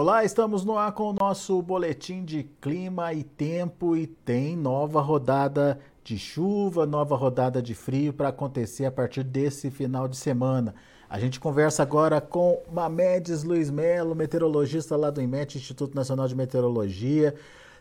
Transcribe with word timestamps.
Olá, 0.00 0.24
estamos 0.24 0.64
no 0.64 0.78
ar 0.78 0.92
com 0.92 1.10
o 1.10 1.12
nosso 1.12 1.60
boletim 1.60 2.24
de 2.24 2.44
clima 2.60 3.12
e 3.12 3.24
tempo 3.24 3.96
e 3.96 4.06
tem 4.06 4.56
nova 4.56 5.00
rodada 5.00 5.76
de 6.04 6.16
chuva, 6.16 6.86
nova 6.86 7.16
rodada 7.16 7.60
de 7.60 7.74
frio 7.74 8.12
para 8.12 8.28
acontecer 8.28 8.84
a 8.84 8.92
partir 8.92 9.24
desse 9.24 9.72
final 9.72 10.06
de 10.06 10.16
semana. 10.16 10.72
A 11.10 11.18
gente 11.18 11.40
conversa 11.40 11.82
agora 11.82 12.20
com 12.20 12.62
Mamedes 12.72 13.42
Luiz 13.42 13.72
Melo, 13.72 14.14
meteorologista 14.14 14.94
lá 14.94 15.10
do 15.10 15.20
IMET, 15.20 15.58
Instituto 15.58 15.96
Nacional 15.96 16.28
de 16.28 16.36
Meteorologia. 16.36 17.34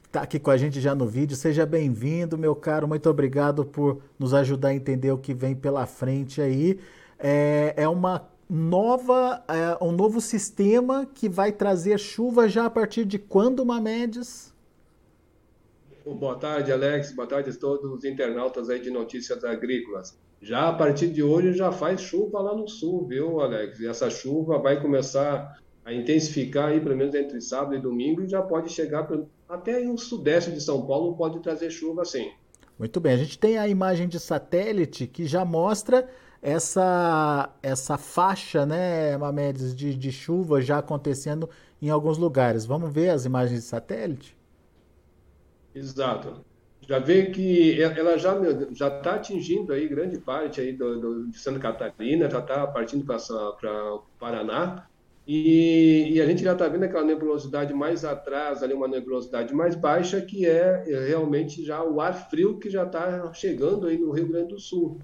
Está 0.03 0.23
aqui 0.23 0.39
com 0.39 0.49
a 0.49 0.57
gente 0.57 0.81
já 0.81 0.95
no 0.95 1.05
vídeo. 1.05 1.37
Seja 1.37 1.67
bem-vindo, 1.67 2.35
meu 2.35 2.55
caro. 2.55 2.87
Muito 2.87 3.07
obrigado 3.07 3.63
por 3.63 4.01
nos 4.17 4.33
ajudar 4.33 4.69
a 4.69 4.73
entender 4.73 5.11
o 5.11 5.19
que 5.19 5.35
vem 5.35 5.55
pela 5.55 5.85
frente 5.85 6.41
aí. 6.41 6.79
É, 7.19 7.75
é 7.77 7.87
uma 7.87 8.27
nova, 8.49 9.43
é, 9.47 9.83
um 9.83 9.91
novo 9.91 10.21
sistema 10.21 11.05
que 11.05 11.27
vai 11.27 11.51
trazer 11.51 11.99
chuva 11.99 12.47
já 12.47 12.65
a 12.65 12.69
partir 12.69 13.05
de 13.05 13.19
quando, 13.19 13.65
Mamedes? 13.65 14.53
Boa 16.05 16.37
tarde, 16.37 16.71
Alex. 16.71 17.11
Boa 17.11 17.27
tarde 17.27 17.49
a 17.49 17.53
todos 17.53 17.91
os 17.91 18.05
internautas 18.05 18.69
aí 18.69 18.79
de 18.79 18.89
notícias 18.89 19.43
agrícolas. 19.43 20.17
Já 20.41 20.69
a 20.69 20.73
partir 20.73 21.07
de 21.07 21.21
hoje 21.21 21.53
já 21.53 21.71
faz 21.71 21.99
chuva 21.99 22.39
lá 22.39 22.55
no 22.55 22.67
sul, 22.67 23.05
viu, 23.05 23.41
Alex? 23.41 23.79
E 23.79 23.87
essa 23.87 24.09
chuva 24.09 24.59
vai 24.59 24.81
começar 24.81 25.59
a 25.83 25.93
intensificar 25.93 26.69
aí, 26.69 26.79
pelo 26.79 26.95
menos 26.95 27.15
entre 27.15 27.41
sábado 27.41 27.75
e 27.75 27.81
domingo, 27.81 28.21
e 28.21 28.27
já 28.29 28.41
pode 28.41 28.69
chegar 28.69 29.07
até 29.49 29.79
o 29.89 29.97
sudeste 29.97 30.51
de 30.51 30.61
São 30.61 30.85
Paulo, 30.85 31.17
pode 31.17 31.41
trazer 31.41 31.71
chuva 31.71 32.05
sim. 32.05 32.29
Muito 32.77 32.99
bem, 32.99 33.13
a 33.13 33.17
gente 33.17 33.39
tem 33.39 33.57
a 33.57 33.67
imagem 33.67 34.07
de 34.07 34.19
satélite 34.19 35.07
que 35.07 35.25
já 35.25 35.43
mostra 35.43 36.07
essa, 36.41 37.49
essa 37.61 37.97
faixa, 37.97 38.65
né, 38.65 39.17
Mamedes, 39.17 39.75
de, 39.75 39.95
de 39.95 40.11
chuva 40.11 40.61
já 40.61 40.79
acontecendo 40.79 41.49
em 41.81 41.89
alguns 41.89 42.17
lugares. 42.17 42.65
Vamos 42.65 42.91
ver 42.91 43.09
as 43.09 43.25
imagens 43.25 43.61
de 43.61 43.65
satélite? 43.65 44.37
Exato. 45.73 46.45
Já 46.81 46.99
vê 46.99 47.25
que 47.25 47.81
ela 47.81 48.17
já 48.17 48.33
já 48.71 48.87
está 48.87 49.15
atingindo 49.15 49.73
aí 49.73 49.89
grande 49.89 50.17
parte 50.17 50.61
aí 50.61 50.71
do, 50.71 50.99
do 50.99 51.27
de 51.27 51.37
Santa 51.37 51.59
Catarina, 51.59 52.29
já 52.29 52.39
está 52.39 52.65
partindo 52.65 53.05
para 53.05 53.93
o 53.93 54.03
Paraná. 54.17 54.87
E, 55.27 56.13
e, 56.13 56.21
a 56.21 56.25
gente 56.25 56.41
já 56.41 56.53
está 56.53 56.69
vendo 56.69 56.83
aquela 56.83 57.03
nebulosidade 57.03 57.73
mais 57.73 58.05
atrás, 58.05 58.63
ali 58.63 58.73
uma 58.73 58.87
nebulosidade 58.87 59.53
mais 59.53 59.75
baixa, 59.75 60.21
que 60.21 60.45
é, 60.45 60.85
é 60.87 61.07
realmente 61.07 61.65
já 61.65 61.83
o 61.83 61.99
ar 61.99 62.29
frio 62.29 62.57
que 62.57 62.69
já 62.69 62.85
está 62.85 63.33
chegando 63.33 63.87
aí 63.87 63.97
no 63.97 64.11
Rio 64.11 64.29
Grande 64.29 64.53
do 64.53 64.59
Sul. 64.59 65.01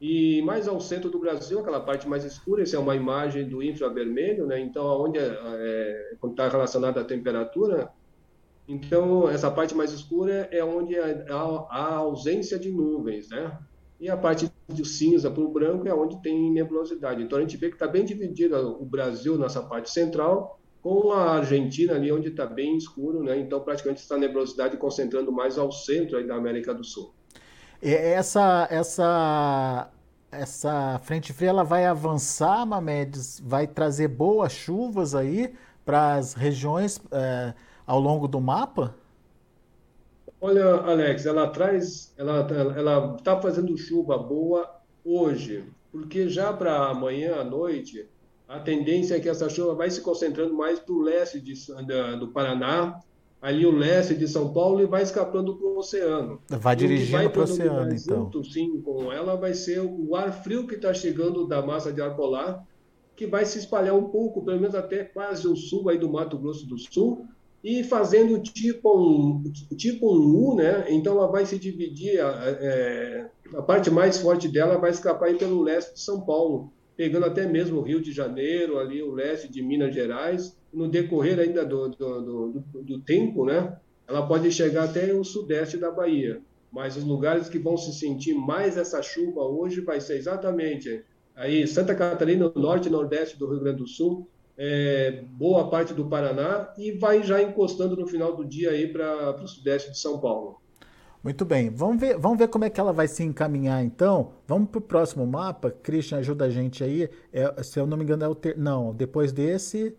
E 0.00 0.42
mais 0.42 0.68
ao 0.68 0.78
centro 0.78 1.08
do 1.08 1.18
Brasil, 1.18 1.58
aquela 1.58 1.80
parte 1.80 2.06
mais 2.06 2.24
escura, 2.24 2.62
essa 2.62 2.76
é 2.76 2.78
uma 2.78 2.94
imagem 2.94 3.48
do 3.48 3.62
infravermelho, 3.62 4.46
né? 4.46 4.60
Então, 4.60 4.84
onde 4.84 5.18
é, 5.18 5.22
é, 5.24 6.16
está 6.22 6.48
relacionada 6.48 7.00
à 7.00 7.04
temperatura, 7.04 7.90
então 8.68 9.28
essa 9.28 9.50
parte 9.50 9.74
mais 9.74 9.92
escura 9.92 10.48
é 10.50 10.62
onde 10.62 10.98
há, 10.98 11.66
a 11.70 11.94
ausência 11.96 12.58
de 12.58 12.70
nuvens, 12.70 13.30
né? 13.30 13.58
E 13.98 14.10
a 14.10 14.16
parte 14.16 14.52
de 14.68 14.84
cinza 14.84 15.30
para 15.30 15.42
o 15.42 15.48
branco 15.48 15.88
é 15.88 15.94
onde 15.94 16.20
tem 16.20 16.52
nebulosidade. 16.52 17.22
Então 17.22 17.38
a 17.38 17.40
gente 17.40 17.56
vê 17.56 17.68
que 17.68 17.76
está 17.76 17.86
bem 17.86 18.04
dividido 18.04 18.56
o 18.56 18.84
Brasil 18.84 19.38
nessa 19.38 19.62
parte 19.62 19.90
central 19.90 20.60
com 20.82 21.12
a 21.12 21.36
Argentina 21.36 21.94
ali 21.94 22.12
onde 22.12 22.28
está 22.28 22.44
bem 22.44 22.76
escuro, 22.76 23.22
né? 23.22 23.38
Então 23.38 23.60
praticamente 23.60 24.02
está 24.02 24.16
a 24.16 24.18
nebulosidade 24.18 24.76
concentrando 24.76 25.32
mais 25.32 25.56
ao 25.56 25.72
centro 25.72 26.18
aí 26.18 26.26
da 26.26 26.34
América 26.34 26.74
do 26.74 26.84
Sul. 26.84 27.14
Essa, 27.82 28.66
essa, 28.70 29.90
essa 30.30 31.00
frente 31.02 31.32
fria 31.32 31.50
ela 31.50 31.64
vai 31.64 31.84
avançar, 31.84 32.64
Mamedes, 32.64 33.40
vai 33.44 33.66
trazer 33.66 34.08
boas 34.08 34.52
chuvas 34.52 35.14
aí 35.14 35.54
para 35.84 36.14
as 36.14 36.34
regiões 36.34 37.00
é, 37.12 37.54
ao 37.86 38.00
longo 38.00 38.26
do 38.26 38.40
mapa? 38.40 38.94
Olha, 40.40 40.64
Alex, 40.64 41.24
ela 41.24 41.48
traz, 41.48 42.12
ela 42.16 42.46
ela 42.76 43.16
está 43.16 43.40
fazendo 43.40 43.76
chuva 43.76 44.18
boa 44.18 44.80
hoje, 45.04 45.64
porque 45.90 46.28
já 46.28 46.52
para 46.52 46.88
amanhã 46.88 47.36
à 47.36 47.44
noite 47.44 48.08
a 48.48 48.60
tendência 48.60 49.16
é 49.16 49.20
que 49.20 49.28
essa 49.28 49.48
chuva 49.48 49.74
vai 49.74 49.90
se 49.90 50.00
concentrando 50.00 50.54
mais 50.54 50.78
para 50.78 50.94
o 50.94 51.02
leste 51.02 51.40
de, 51.40 51.54
do 52.18 52.28
Paraná 52.28 53.00
ali 53.40 53.66
o 53.66 53.70
leste 53.70 54.14
de 54.14 54.26
São 54.26 54.52
Paulo 54.52 54.80
e 54.80 54.86
vai 54.86 55.02
escapando 55.02 55.56
para 55.56 55.66
o 55.66 55.78
oceano. 55.78 56.40
Vai 56.48 56.74
dirigindo 56.74 57.30
para 57.30 57.40
o 57.40 57.44
oceano, 57.44 57.94
então. 57.94 58.24
Junto, 58.24 58.44
sim, 58.44 58.80
com 58.80 59.12
ela 59.12 59.36
vai 59.36 59.54
ser 59.54 59.80
o 59.80 60.14
ar 60.16 60.32
frio 60.42 60.66
que 60.66 60.74
está 60.74 60.92
chegando 60.92 61.46
da 61.46 61.62
massa 61.62 61.92
de 61.92 62.00
ar 62.00 62.16
polar, 62.16 62.66
que 63.14 63.26
vai 63.26 63.44
se 63.44 63.58
espalhar 63.58 63.94
um 63.94 64.08
pouco, 64.08 64.44
pelo 64.44 64.60
menos 64.60 64.74
até 64.74 65.04
quase 65.04 65.46
o 65.46 65.56
sul 65.56 65.88
aí 65.88 65.98
do 65.98 66.08
Mato 66.08 66.38
Grosso 66.38 66.66
do 66.66 66.78
Sul, 66.78 67.26
e 67.64 67.82
fazendo 67.82 68.38
tipo 68.38 68.96
um, 68.96 69.42
tipo 69.76 70.14
um 70.14 70.50
U, 70.50 70.54
né? 70.54 70.86
Então 70.88 71.16
ela 71.16 71.26
vai 71.26 71.44
se 71.46 71.58
dividir, 71.58 72.20
a, 72.20 72.28
a, 72.28 72.50
é, 72.50 73.30
a 73.54 73.62
parte 73.62 73.90
mais 73.90 74.18
forte 74.18 74.48
dela 74.48 74.78
vai 74.78 74.90
escapar 74.90 75.34
pelo 75.36 75.62
leste 75.62 75.94
de 75.94 76.00
São 76.00 76.20
Paulo, 76.20 76.70
pegando 76.96 77.26
até 77.26 77.46
mesmo 77.46 77.78
o 77.78 77.82
Rio 77.82 78.00
de 78.00 78.12
Janeiro, 78.12 78.78
ali 78.78 79.02
o 79.02 79.12
leste 79.12 79.50
de 79.50 79.62
Minas 79.62 79.94
Gerais, 79.94 80.56
no 80.76 80.88
decorrer 80.88 81.38
ainda 81.38 81.64
do, 81.64 81.88
do, 81.88 82.20
do, 82.20 82.82
do, 82.82 83.00
tempo, 83.00 83.46
né, 83.46 83.76
ela 84.06 84.26
pode 84.26 84.52
chegar 84.52 84.84
até 84.84 85.12
o 85.14 85.24
sudeste 85.24 85.78
da 85.78 85.90
Bahia. 85.90 86.42
Mas 86.70 86.96
os 86.96 87.04
lugares 87.04 87.48
que 87.48 87.58
vão 87.58 87.78
se 87.78 87.92
sentir 87.94 88.34
mais 88.34 88.76
essa 88.76 89.00
chuva 89.02 89.40
hoje 89.40 89.80
vai 89.80 90.00
ser 90.00 90.18
exatamente 90.18 91.02
aí 91.34 91.66
Santa 91.66 91.94
Catarina, 91.94 92.52
norte 92.54 92.88
e 92.88 92.92
nordeste 92.92 93.38
do 93.38 93.48
Rio 93.48 93.60
Grande 93.60 93.78
do 93.78 93.88
Sul, 93.88 94.28
é, 94.58 95.22
boa 95.30 95.70
parte 95.70 95.94
do 95.94 96.06
Paraná 96.06 96.72
e 96.76 96.92
vai 96.92 97.22
já 97.22 97.42
encostando 97.42 97.96
no 97.96 98.06
final 98.06 98.36
do 98.36 98.44
dia 98.44 98.70
aí 98.70 98.86
para 98.86 99.42
o 99.42 99.48
sudeste 99.48 99.90
de 99.90 99.98
São 99.98 100.18
Paulo. 100.18 100.60
Muito 101.24 101.44
bem, 101.44 101.70
vamos 101.70 101.98
ver, 101.98 102.18
vamos 102.18 102.38
ver 102.38 102.48
como 102.48 102.64
é 102.64 102.70
que 102.70 102.78
ela 102.78 102.92
vai 102.92 103.08
se 103.08 103.22
encaminhar 103.22 103.82
então. 103.82 104.32
Vamos 104.46 104.68
para 104.68 104.78
o 104.78 104.82
próximo 104.82 105.26
mapa. 105.26 105.70
Christian, 105.70 106.18
ajuda 106.18 106.44
a 106.44 106.50
gente 106.50 106.84
aí. 106.84 107.08
É, 107.32 107.62
se 107.62 107.80
eu 107.80 107.86
não 107.86 107.96
me 107.96 108.04
engano, 108.04 108.24
é 108.24 108.28
o 108.28 108.34
ter... 108.34 108.56
Não, 108.56 108.94
depois 108.94 109.32
desse, 109.32 109.96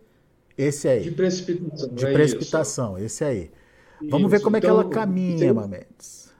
esse 0.57 0.88
aí. 0.88 1.03
De 1.03 1.12
precipitação. 1.12 1.90
De 1.90 2.06
é 2.06 2.13
precipitação, 2.13 2.97
isso. 2.97 3.06
esse 3.06 3.23
aí. 3.23 3.51
Vamos 4.01 4.22
isso. 4.22 4.29
ver 4.29 4.41
como 4.41 4.57
é 4.57 4.62
que 4.62 4.68
ela 4.68 4.81
então, 4.81 4.91
caminha, 4.91 5.40
tem... 5.40 5.53
Mamedes. 5.53 6.34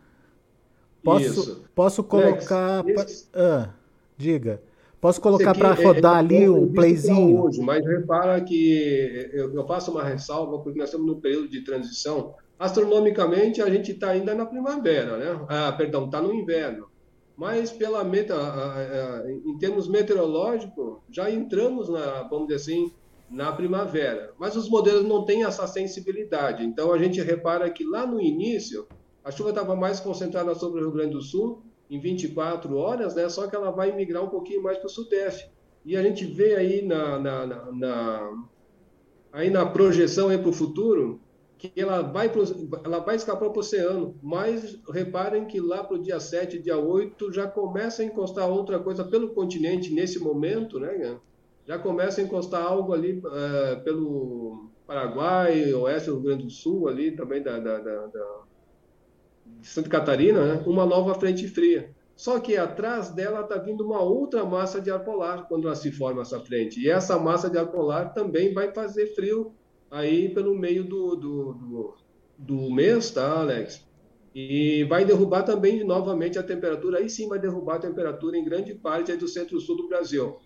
Posso, 1.04 1.26
isso. 1.26 1.66
posso 1.74 2.04
colocar. 2.04 2.84
Esse... 2.88 3.28
Ah, 3.34 3.70
diga. 4.18 4.62
Posso 5.00 5.22
colocar 5.22 5.54
para 5.54 5.80
é, 5.80 5.84
rodar 5.84 6.16
é, 6.16 6.20
ali 6.20 6.50
o 6.50 6.64
um 6.64 6.74
playzinho? 6.74 7.44
Hoje, 7.44 7.62
mas 7.62 7.86
repara 7.86 8.42
que 8.42 9.30
eu, 9.32 9.54
eu 9.54 9.68
faço 9.68 9.92
uma 9.92 10.04
ressalva, 10.04 10.58
porque 10.60 10.78
nós 10.78 10.90
estamos 10.90 11.08
no 11.08 11.22
período 11.22 11.48
de 11.48 11.62
transição 11.62 12.34
Astronomicamente, 12.60 13.62
a 13.62 13.70
gente 13.70 13.92
está 13.92 14.10
ainda 14.10 14.34
na 14.34 14.46
primavera, 14.46 15.18
né? 15.18 15.46
Ah, 15.48 15.72
perdão, 15.72 16.06
está 16.06 16.20
no 16.20 16.34
inverno. 16.34 16.88
Mas 17.36 17.72
pela 17.72 18.04
meta, 18.04 18.34
em 19.46 19.56
termos 19.60 19.88
meteorológicos, 19.88 20.98
já 21.12 21.30
entramos 21.30 21.88
na, 21.88 22.24
vamos 22.24 22.48
dizer 22.48 22.56
assim, 22.56 22.92
na 23.30 23.52
primavera. 23.52 24.34
Mas 24.38 24.56
os 24.56 24.70
modelos 24.70 25.06
não 25.06 25.26
têm 25.26 25.44
essa 25.44 25.68
sensibilidade. 25.68 26.64
Então 26.64 26.94
a 26.94 26.98
gente 26.98 27.22
repara 27.22 27.70
que 27.70 27.84
lá 27.84 28.06
no 28.06 28.22
início 28.22 28.88
a 29.24 29.32
chuva 29.32 29.50
estava 29.50 29.76
mais 29.76 30.00
concentrada 30.00 30.56
sobre 30.56 30.80
o 30.80 30.84
Rio 30.84 30.94
Grande 30.94 31.12
do 31.12 31.22
Sul 31.22 31.62
em 31.90 32.00
24 32.00 32.76
horas, 32.76 33.16
né? 33.16 33.28
Só 33.30 33.48
que 33.48 33.56
ela 33.56 33.72
vai 33.72 33.94
migrar 33.94 34.24
um 34.24 34.30
pouquinho 34.30 34.64
mais 34.64 34.78
para 34.78 34.88
o 34.88 34.90
sudeste. 34.90 35.50
E 35.86 35.96
a 35.96 36.04
gente 36.04 36.26
vê 36.26 36.56
aí 36.56 36.82
na, 36.82 37.20
na, 37.20 37.46
na, 37.46 37.72
na 37.72 38.44
aí 39.32 39.50
na 39.50 39.66
projeção 39.66 40.30
para 40.38 40.50
o 40.50 40.54
futuro 40.54 41.22
que 41.58 41.72
ela 41.76 42.02
vai, 42.02 42.30
pro, 42.30 42.44
ela 42.84 43.00
vai 43.00 43.16
escapar 43.16 43.50
para 43.50 43.58
o 43.58 43.60
oceano, 43.60 44.16
mas 44.22 44.80
reparem 44.90 45.46
que 45.46 45.60
lá 45.60 45.84
para 45.84 45.98
o 45.98 46.02
dia 46.02 46.20
7, 46.20 46.60
dia 46.60 46.78
8, 46.78 47.34
já 47.34 47.48
começa 47.48 48.02
a 48.02 48.06
encostar 48.06 48.48
outra 48.48 48.80
coisa 48.80 49.04
pelo 49.04 49.30
continente 49.30 49.92
nesse 49.92 50.20
momento, 50.20 50.80
né? 50.80 51.18
Já 51.68 51.78
começa 51.78 52.22
a 52.22 52.24
encostar 52.24 52.64
algo 52.64 52.94
ali 52.94 53.22
é, 53.34 53.76
pelo 53.78 54.70
Paraguai, 54.86 55.74
oeste 55.74 56.10
do 56.10 56.16
Rio 56.16 56.24
Grande 56.24 56.44
do 56.46 56.50
Sul, 56.50 56.88
ali 56.88 57.12
também 57.12 57.44
da, 57.44 57.60
da, 57.60 57.78
da, 57.78 58.06
da 58.08 58.42
Santa 59.62 59.90
Catarina, 59.90 60.56
né? 60.56 60.64
uma 60.66 60.86
nova 60.86 61.14
frente 61.16 61.46
fria. 61.48 61.94
Só 62.16 62.40
que 62.40 62.58
atrás 62.58 63.10
dela 63.10 63.42
está 63.42 63.58
vindo 63.58 63.86
uma 63.86 64.02
outra 64.02 64.44
massa 64.46 64.82
de 64.82 64.90
ar 64.90 65.04
polar 65.04 65.48
quando 65.48 65.68
ela 65.68 65.76
se 65.76 65.92
forma 65.92 66.22
essa 66.22 66.40
frente. 66.40 66.80
E 66.80 66.90
essa 66.90 67.20
massa 67.20 67.50
de 67.50 67.58
ar 67.58 67.68
polar 67.68 68.14
também 68.14 68.54
vai 68.54 68.74
fazer 68.74 69.14
frio 69.14 69.54
aí 69.92 70.30
pelo 70.30 70.58
meio 70.58 70.84
do, 70.84 71.16
do, 71.16 71.54
do, 71.54 71.96
do 72.38 72.72
mês, 72.72 73.12
tá, 73.12 73.42
Alex? 73.42 73.86
E 74.34 74.84
vai 74.86 75.04
derrubar 75.06 75.44
também 75.44 75.84
novamente 75.84 76.40
a 76.40 76.44
temperatura, 76.44 77.00
aí 77.00 77.10
sim 77.10 77.28
vai 77.28 77.40
derrubar 77.40 77.76
a 77.76 77.80
temperatura 77.80 78.38
em 78.38 78.44
grande 78.44 78.74
parte 78.74 79.16
do 79.16 79.28
centro-sul 79.28 79.78
do 79.78 79.88
Brasil. 79.88 80.38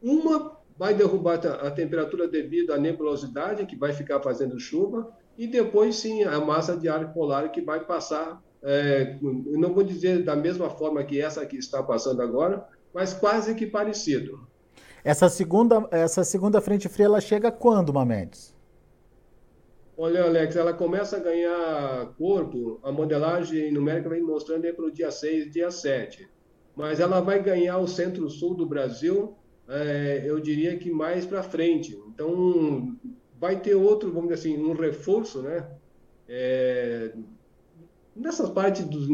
Uma 0.00 0.57
vai 0.78 0.94
derrubar 0.94 1.40
a 1.44 1.70
temperatura 1.70 2.28
devido 2.28 2.72
à 2.72 2.78
nebulosidade, 2.78 3.66
que 3.66 3.76
vai 3.76 3.92
ficar 3.92 4.20
fazendo 4.20 4.60
chuva, 4.60 5.10
e 5.36 5.46
depois 5.46 5.96
sim 5.96 6.22
a 6.22 6.40
massa 6.40 6.76
de 6.76 6.88
ar 6.88 7.12
polar 7.12 7.50
que 7.50 7.60
vai 7.60 7.84
passar, 7.84 8.40
é, 8.62 9.16
não 9.20 9.74
vou 9.74 9.82
dizer 9.82 10.24
da 10.24 10.36
mesma 10.36 10.70
forma 10.70 11.02
que 11.02 11.20
essa 11.20 11.44
que 11.44 11.56
está 11.56 11.82
passando 11.82 12.22
agora, 12.22 12.64
mas 12.94 13.12
quase 13.12 13.54
que 13.54 13.66
parecido. 13.66 14.46
Essa 15.04 15.28
segunda, 15.28 15.88
essa 15.90 16.22
segunda 16.22 16.60
frente 16.60 16.88
fria 16.88 17.06
ela 17.06 17.20
chega 17.20 17.50
quando, 17.50 17.92
Mamedes? 17.92 18.56
Olha, 19.96 20.24
Alex, 20.24 20.54
ela 20.54 20.72
começa 20.72 21.16
a 21.16 21.20
ganhar 21.20 22.14
corpo, 22.16 22.78
a 22.84 22.92
modelagem 22.92 23.72
numérica 23.72 24.08
vem 24.08 24.22
mostrando 24.22 24.64
aí 24.64 24.72
para 24.72 24.84
o 24.84 24.92
dia 24.92 25.10
6 25.10 25.50
dia 25.50 25.72
7. 25.72 26.28
Mas 26.76 27.00
ela 27.00 27.20
vai 27.20 27.42
ganhar 27.42 27.78
o 27.78 27.88
centro-sul 27.88 28.54
do 28.54 28.64
Brasil, 28.64 29.36
é, 29.68 30.22
eu 30.24 30.40
diria 30.40 30.76
que 30.78 30.90
mais 30.90 31.26
para 31.26 31.42
frente. 31.42 31.96
Então, 32.08 32.96
vai 33.38 33.60
ter 33.60 33.74
outro, 33.74 34.10
vamos 34.10 34.30
dizer 34.30 34.50
assim, 34.50 34.62
um 34.62 34.72
reforço, 34.72 35.42
né? 35.42 35.68
É, 36.28 37.12
nessas 38.16 38.50
partes 38.50 38.84
dos, 38.84 39.06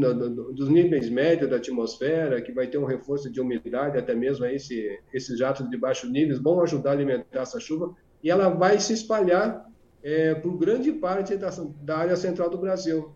dos, 0.54 0.68
níveis 0.68 1.10
médios 1.10 1.50
da 1.50 1.56
atmosfera, 1.56 2.40
que 2.40 2.52
vai 2.52 2.66
ter 2.66 2.78
um 2.78 2.84
reforço 2.84 3.30
de 3.30 3.40
umidade, 3.40 3.98
até 3.98 4.14
mesmo 4.14 4.46
esse, 4.46 4.98
esses 5.12 5.38
jatos 5.38 5.68
de 5.68 5.76
baixo 5.76 6.08
níveis 6.08 6.40
vão 6.40 6.62
ajudar 6.62 6.90
a 6.90 6.92
alimentar 6.94 7.42
essa 7.42 7.60
chuva, 7.60 7.94
e 8.22 8.30
ela 8.30 8.48
vai 8.48 8.80
se 8.80 8.92
espalhar 8.92 9.68
é, 10.02 10.34
por 10.34 10.56
grande 10.56 10.92
parte 10.92 11.36
da, 11.36 11.50
da, 11.82 11.98
área 11.98 12.16
central 12.16 12.48
do 12.48 12.58
Brasil. 12.58 13.12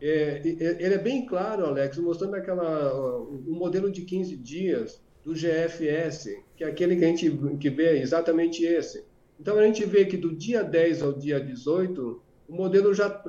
É, 0.00 0.42
ele 0.44 0.94
é 0.94 0.98
bem 0.98 1.24
claro, 1.24 1.64
Alex, 1.64 1.96
mostrando 1.98 2.34
aquela, 2.34 2.92
o 2.92 3.52
modelo 3.52 3.90
de 3.90 4.02
15 4.02 4.36
dias 4.36 5.02
do 5.24 5.32
GFS, 5.32 6.36
que 6.56 6.64
é 6.64 6.66
aquele 6.66 6.96
que 6.96 7.04
a 7.04 7.08
gente 7.08 7.30
que 7.58 7.70
vê 7.70 7.98
exatamente 7.98 8.64
esse. 8.64 9.04
Então, 9.40 9.58
a 9.58 9.64
gente 9.64 9.84
vê 9.84 10.04
que 10.04 10.16
do 10.16 10.34
dia 10.34 10.62
10 10.62 11.02
ao 11.02 11.12
dia 11.12 11.40
18, 11.40 12.22
o 12.48 12.54
modelo 12.54 12.92
já. 12.92 13.22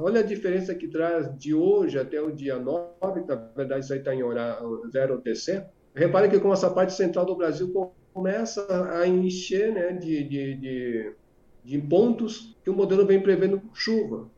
olha 0.00 0.20
a 0.20 0.24
diferença 0.24 0.74
que 0.74 0.88
traz 0.88 1.38
de 1.38 1.54
hoje 1.54 1.98
até 1.98 2.20
o 2.20 2.30
dia 2.30 2.58
9, 2.58 3.24
na 3.26 3.34
verdade, 3.56 3.84
isso 3.84 3.92
aí 3.92 4.00
está 4.00 4.14
em 4.14 4.22
horário 4.22 4.82
0 4.90 5.18
TC. 5.20 5.64
Repare 5.94 6.28
que 6.28 6.40
com 6.40 6.52
essa 6.52 6.70
parte 6.70 6.92
central 6.92 7.24
do 7.24 7.36
Brasil 7.36 7.72
começa 8.12 8.66
a 8.94 9.06
encher 9.06 9.72
né, 9.72 9.92
de, 9.92 10.24
de, 10.24 10.54
de 10.56 11.12
de 11.64 11.78
pontos 11.78 12.56
que 12.64 12.70
o 12.70 12.74
modelo 12.74 13.06
vem 13.06 13.20
prevendo 13.20 13.62
chuva. 13.72 14.28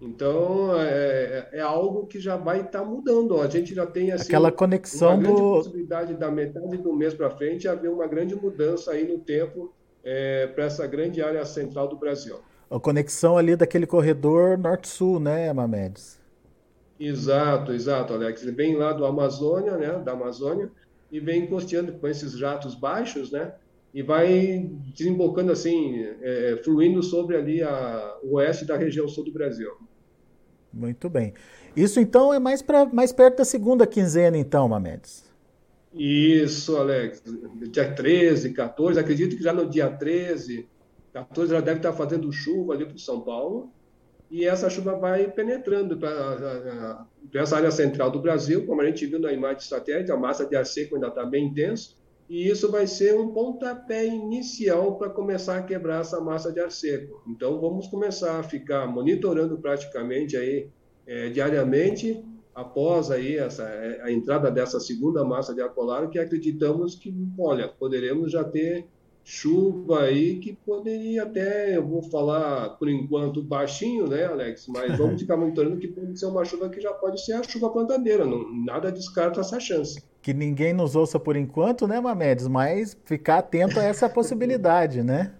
Então, 0.00 0.78
é, 0.78 1.48
é 1.52 1.60
algo 1.60 2.06
que 2.06 2.20
já 2.20 2.36
vai 2.36 2.60
estar 2.60 2.80
tá 2.80 2.84
mudando. 2.84 3.40
A 3.40 3.48
gente 3.48 3.74
já 3.74 3.86
tem 3.86 4.12
assim, 4.12 4.24
aquela 4.24 4.52
conexão 4.52 5.14
uma 5.14 5.22
grande 5.22 5.40
do... 5.40 5.52
possibilidade 5.54 6.14
da 6.14 6.30
metade 6.30 6.76
do 6.76 6.92
mês 6.92 7.14
para 7.14 7.30
frente 7.30 7.66
haver 7.66 7.90
uma 7.90 8.06
grande 8.06 8.34
mudança 8.34 8.92
aí 8.92 9.10
no 9.10 9.18
tempo 9.18 9.72
é, 10.04 10.46
para 10.48 10.64
essa 10.64 10.86
grande 10.86 11.22
área 11.22 11.44
central 11.44 11.88
do 11.88 11.96
Brasil. 11.96 12.38
A 12.70 12.78
conexão 12.78 13.38
ali 13.38 13.56
daquele 13.56 13.86
corredor 13.86 14.58
norte-sul, 14.58 15.18
né, 15.18 15.52
Mamedes? 15.52 16.20
Exato, 16.98 17.72
exato, 17.72 18.12
Alex. 18.12 18.42
Ele 18.42 18.52
vem 18.52 18.76
lá 18.76 18.92
do 18.92 19.04
Amazônia, 19.04 19.76
né, 19.76 19.98
da 19.98 20.12
Amazônia, 20.12 20.70
e 21.10 21.20
vem 21.20 21.44
encosteando 21.44 21.92
com 21.92 22.08
esses 22.08 22.32
jatos 22.36 22.74
baixos, 22.74 23.30
né, 23.30 23.54
e 23.96 24.02
vai 24.02 24.70
desembocando 24.94 25.50
assim, 25.50 26.02
é, 26.20 26.52
é, 26.52 26.56
fluindo 26.62 27.02
sobre 27.02 27.34
ali 27.34 27.62
a, 27.62 28.18
o 28.22 28.34
oeste 28.34 28.66
da 28.66 28.76
região 28.76 29.08
sul 29.08 29.24
do 29.24 29.32
Brasil. 29.32 29.70
Muito 30.70 31.08
bem. 31.08 31.32
Isso 31.74 31.98
então 31.98 32.30
é 32.34 32.38
mais, 32.38 32.60
pra, 32.60 32.84
mais 32.84 33.10
perto 33.10 33.38
da 33.38 33.44
segunda 33.46 33.86
quinzena, 33.86 34.36
então, 34.36 34.68
Mamedes. 34.68 35.24
Isso, 35.94 36.76
Alex. 36.76 37.22
Dia 37.70 37.90
13, 37.94 38.52
14, 38.52 39.00
acredito 39.00 39.34
que 39.34 39.42
já 39.42 39.54
no 39.54 39.66
dia 39.66 39.88
13, 39.88 40.68
14 41.14 41.52
já 41.52 41.60
deve 41.62 41.78
estar 41.78 41.94
fazendo 41.94 42.30
chuva 42.30 42.74
ali 42.74 42.84
para 42.84 42.98
São 42.98 43.22
Paulo. 43.22 43.72
E 44.30 44.44
essa 44.44 44.68
chuva 44.68 44.94
vai 44.98 45.30
penetrando 45.30 45.96
para 45.96 47.06
essa 47.32 47.56
área 47.56 47.70
central 47.70 48.10
do 48.10 48.20
Brasil, 48.20 48.66
como 48.66 48.82
a 48.82 48.84
gente 48.84 49.06
viu 49.06 49.18
na 49.18 49.32
imagem 49.32 49.56
de 49.56 49.64
satélite, 49.64 50.12
a 50.12 50.18
massa 50.18 50.44
de 50.44 50.54
ar 50.54 50.66
seco 50.66 50.96
ainda 50.96 51.08
está 51.08 51.24
bem 51.24 51.46
intensa 51.46 51.96
e 52.28 52.48
isso 52.48 52.70
vai 52.70 52.86
ser 52.86 53.18
um 53.18 53.32
pontapé 53.32 54.04
inicial 54.04 54.96
para 54.96 55.10
começar 55.10 55.58
a 55.58 55.62
quebrar 55.62 56.00
essa 56.00 56.20
massa 56.20 56.52
de 56.52 56.58
ar 56.58 56.70
seco. 56.70 57.22
Então, 57.26 57.60
vamos 57.60 57.86
começar 57.86 58.40
a 58.40 58.42
ficar 58.42 58.86
monitorando 58.86 59.56
praticamente 59.58 60.36
aí 60.36 60.68
é, 61.06 61.28
diariamente 61.30 62.24
após 62.52 63.10
aí 63.10 63.36
essa, 63.36 63.62
é, 63.62 64.02
a 64.02 64.10
entrada 64.10 64.50
dessa 64.50 64.80
segunda 64.80 65.22
massa 65.22 65.54
de 65.54 65.60
ar 65.60 65.70
polar, 65.70 66.08
que 66.08 66.18
acreditamos 66.18 66.96
que, 66.96 67.14
olha, 67.38 67.68
poderemos 67.68 68.32
já 68.32 68.42
ter 68.42 68.86
chuva 69.28 70.02
aí 70.04 70.38
que 70.38 70.52
poderia 70.52 71.24
até, 71.24 71.76
eu 71.76 71.84
vou 71.84 72.00
falar 72.00 72.70
por 72.78 72.88
enquanto 72.88 73.42
baixinho, 73.42 74.06
né, 74.06 74.24
Alex? 74.24 74.68
Mas 74.68 74.96
vamos 74.96 75.18
ficar 75.20 75.36
monitorando 75.36 75.78
que 75.78 75.88
pode 75.88 76.16
ser 76.16 76.26
uma 76.26 76.44
chuva 76.44 76.68
que 76.68 76.80
já 76.80 76.92
pode 76.92 77.20
ser 77.24 77.32
a 77.32 77.42
chuva 77.42 77.68
plantadeira, 77.70 78.24
não, 78.24 78.48
nada 78.64 78.92
descarta 78.92 79.40
essa 79.40 79.58
chance 79.58 80.00
que 80.22 80.34
ninguém 80.34 80.72
nos 80.72 80.96
ouça 80.96 81.20
por 81.20 81.36
enquanto, 81.36 81.86
né, 81.86 82.00
Mamedes? 82.00 82.48
Mas 82.48 82.98
ficar 83.04 83.38
atento 83.38 83.78
a 83.78 83.84
essa 83.84 84.08
possibilidade, 84.08 85.00
né? 85.00 85.32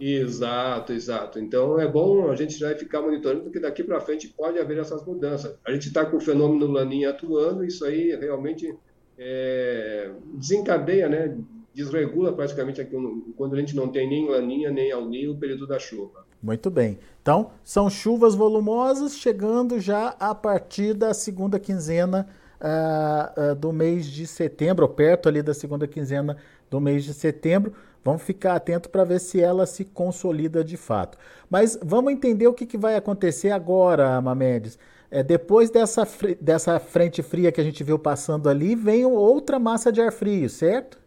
Exato, 0.00 0.94
exato. 0.94 1.38
Então 1.38 1.78
é 1.78 1.86
bom 1.86 2.30
a 2.30 2.34
gente 2.34 2.58
já 2.58 2.74
ficar 2.74 3.02
monitorando, 3.02 3.42
porque 3.42 3.60
daqui 3.60 3.84
para 3.84 4.00
frente 4.00 4.28
pode 4.28 4.58
haver 4.58 4.78
essas 4.78 5.04
mudanças. 5.04 5.54
A 5.66 5.70
gente 5.70 5.88
está 5.88 6.06
com 6.06 6.16
o 6.16 6.20
fenômeno 6.20 6.66
Laninha 6.66 7.10
atuando, 7.10 7.62
isso 7.62 7.84
aí 7.84 8.16
realmente 8.16 8.74
é, 9.18 10.10
desencadeia, 10.32 11.06
né? 11.06 11.36
Desregula 11.74 12.32
praticamente 12.32 12.80
aqui, 12.80 12.96
quando 13.36 13.54
a 13.54 13.58
gente 13.58 13.76
não 13.76 13.88
tem 13.88 14.08
nem 14.08 14.28
Laninha 14.28 14.70
nem 14.70 14.90
Alninho 14.90 15.32
o 15.32 15.38
período 15.38 15.66
da 15.66 15.78
chuva. 15.78 16.24
Muito 16.42 16.70
bem. 16.70 16.98
Então, 17.22 17.50
são 17.62 17.90
chuvas 17.90 18.34
volumosas 18.34 19.16
chegando 19.16 19.78
já 19.78 20.16
a 20.18 20.34
partir 20.34 20.94
da 20.94 21.12
segunda 21.12 21.58
quinzena 21.58 22.26
uh, 22.60 23.52
uh, 23.52 23.54
do 23.54 23.72
mês 23.72 24.06
de 24.06 24.26
setembro, 24.26 24.86
ou 24.86 24.92
perto 24.92 25.28
ali 25.28 25.42
da 25.42 25.54
segunda 25.54 25.86
quinzena 25.86 26.36
do 26.70 26.80
mês 26.80 27.04
de 27.04 27.12
setembro. 27.12 27.74
Vamos 28.02 28.22
ficar 28.22 28.54
atento 28.54 28.88
para 28.88 29.04
ver 29.04 29.20
se 29.20 29.40
ela 29.40 29.66
se 29.66 29.84
consolida 29.84 30.64
de 30.64 30.76
fato. 30.76 31.18
Mas 31.50 31.78
vamos 31.82 32.12
entender 32.12 32.46
o 32.46 32.54
que, 32.54 32.64
que 32.64 32.78
vai 32.78 32.96
acontecer 32.96 33.50
agora, 33.50 34.20
Mamedes. 34.20 34.78
É, 35.10 35.22
depois 35.22 35.70
dessa, 35.70 36.06
dessa 36.40 36.78
frente 36.78 37.22
fria 37.22 37.52
que 37.52 37.60
a 37.60 37.64
gente 37.64 37.82
viu 37.84 37.98
passando 37.98 38.48
ali, 38.48 38.74
vem 38.74 39.04
outra 39.04 39.58
massa 39.58 39.92
de 39.92 40.00
ar 40.00 40.12
frio, 40.12 40.48
certo? 40.48 40.98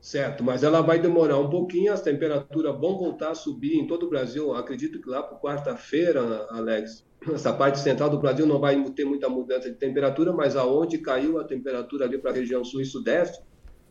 Certo, 0.00 0.42
mas 0.42 0.62
ela 0.62 0.80
vai 0.80 0.98
demorar 0.98 1.38
um 1.38 1.50
pouquinho, 1.50 1.92
as 1.92 2.00
temperaturas 2.00 2.72
vão 2.80 2.98
voltar 2.98 3.32
a 3.32 3.34
subir 3.34 3.74
em 3.74 3.86
todo 3.86 4.06
o 4.06 4.08
Brasil. 4.08 4.54
Acredito 4.54 5.00
que 5.00 5.08
lá 5.08 5.22
para 5.22 5.38
quarta-feira, 5.38 6.46
Alex, 6.50 7.04
essa 7.30 7.52
parte 7.52 7.78
central 7.78 8.08
do 8.08 8.18
Brasil 8.18 8.46
não 8.46 8.58
vai 8.58 8.82
ter 8.92 9.04
muita 9.04 9.28
mudança 9.28 9.70
de 9.70 9.76
temperatura, 9.76 10.32
mas 10.32 10.56
aonde 10.56 10.98
caiu 10.98 11.38
a 11.38 11.44
temperatura 11.44 12.06
ali 12.06 12.16
para 12.16 12.30
a 12.30 12.34
região 12.34 12.64
sul 12.64 12.80
e 12.80 12.86
sudeste, 12.86 13.42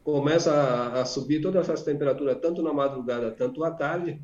começa 0.04 0.52
a, 0.52 1.02
a, 1.02 1.06
subir 1.06 1.42
todas 1.42 1.70
essas 1.70 1.84
temperaturas, 1.84 2.40
tanto 2.42 2.64
na 2.64 2.74
madrugada, 2.74 3.30
tanto 3.30 3.64
à 3.64 3.70
tarde, 3.70 4.20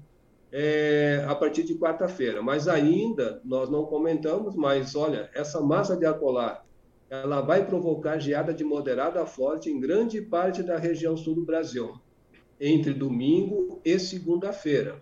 é, 0.51 1.24
a 1.27 1.36
partir 1.36 1.63
de 1.63 1.77
quarta-feira. 1.77 2.42
Mas 2.42 2.68
ainda, 2.68 3.39
nós 3.46 3.70
não 3.70 3.86
comentamos, 3.86 4.56
mas 4.56 4.96
olha, 4.96 5.30
essa 5.36 5.62
massa 5.62 5.96
de 5.96 6.06
ar 6.06 6.15
polar, 6.15 6.65
ela 7.10 7.42
vai 7.42 7.66
provocar 7.66 8.18
geada 8.18 8.54
de 8.54 8.64
moderada 8.64 9.22
a 9.22 9.26
forte 9.26 9.70
em 9.70 9.80
grande 9.80 10.22
parte 10.22 10.64
da 10.64 10.78
região 10.78 11.16
sul 11.16 11.36
do 11.36 11.46
Brasil, 11.46 11.94
entre 12.60 12.94
domingo 12.94 13.80
e 13.86 14.00
segunda-feira. 14.00 15.02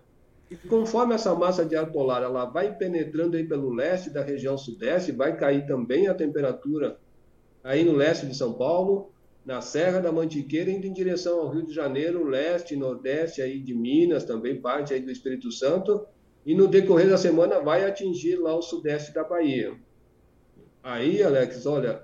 E 0.52 0.56
conforme 0.56 1.16
essa 1.16 1.34
massa 1.34 1.66
de 1.66 1.76
ar 1.76 1.92
polar 1.92 2.22
ela 2.22 2.46
vai 2.46 2.76
penetrando 2.76 3.38
aí 3.38 3.44
pelo 3.44 3.74
leste 3.74 4.10
da 4.10 4.22
região 4.22 4.58
sudeste, 4.58 5.12
vai 5.12 5.36
cair 5.36 5.66
também 5.66 6.08
a 6.08 6.14
temperatura 6.14 7.00
aí 7.64 7.84
no 7.84 7.94
leste 7.94 8.26
de 8.26 8.36
São 8.36 8.54
Paulo, 8.54 9.12
na 9.46 9.62
Serra 9.62 10.00
da 10.00 10.12
Mantiqueira, 10.12 10.70
indo 10.70 10.86
em 10.86 10.94
direção 10.94 11.40
ao 11.40 11.50
Rio 11.50 11.66
de 11.66 11.74
Janeiro, 11.74 12.26
leste 12.26 12.76
nordeste 12.76 13.42
aí 13.42 13.60
de 13.60 13.74
Minas, 13.74 14.26
também 14.26 14.60
parte 14.60 14.94
aí 14.94 15.02
do 15.02 15.12
Espírito 15.12 15.52
Santo, 15.52 16.06
e 16.46 16.54
no 16.54 16.68
decorrer 16.68 17.10
da 17.10 17.18
semana 17.18 17.60
vai 17.60 17.86
atingir 17.86 18.36
lá 18.36 18.56
o 18.56 18.62
sudeste 18.62 19.14
da 19.14 19.24
Bahia. 19.24 19.74
Aí, 20.84 21.24
Alex, 21.24 21.66
olha, 21.66 22.02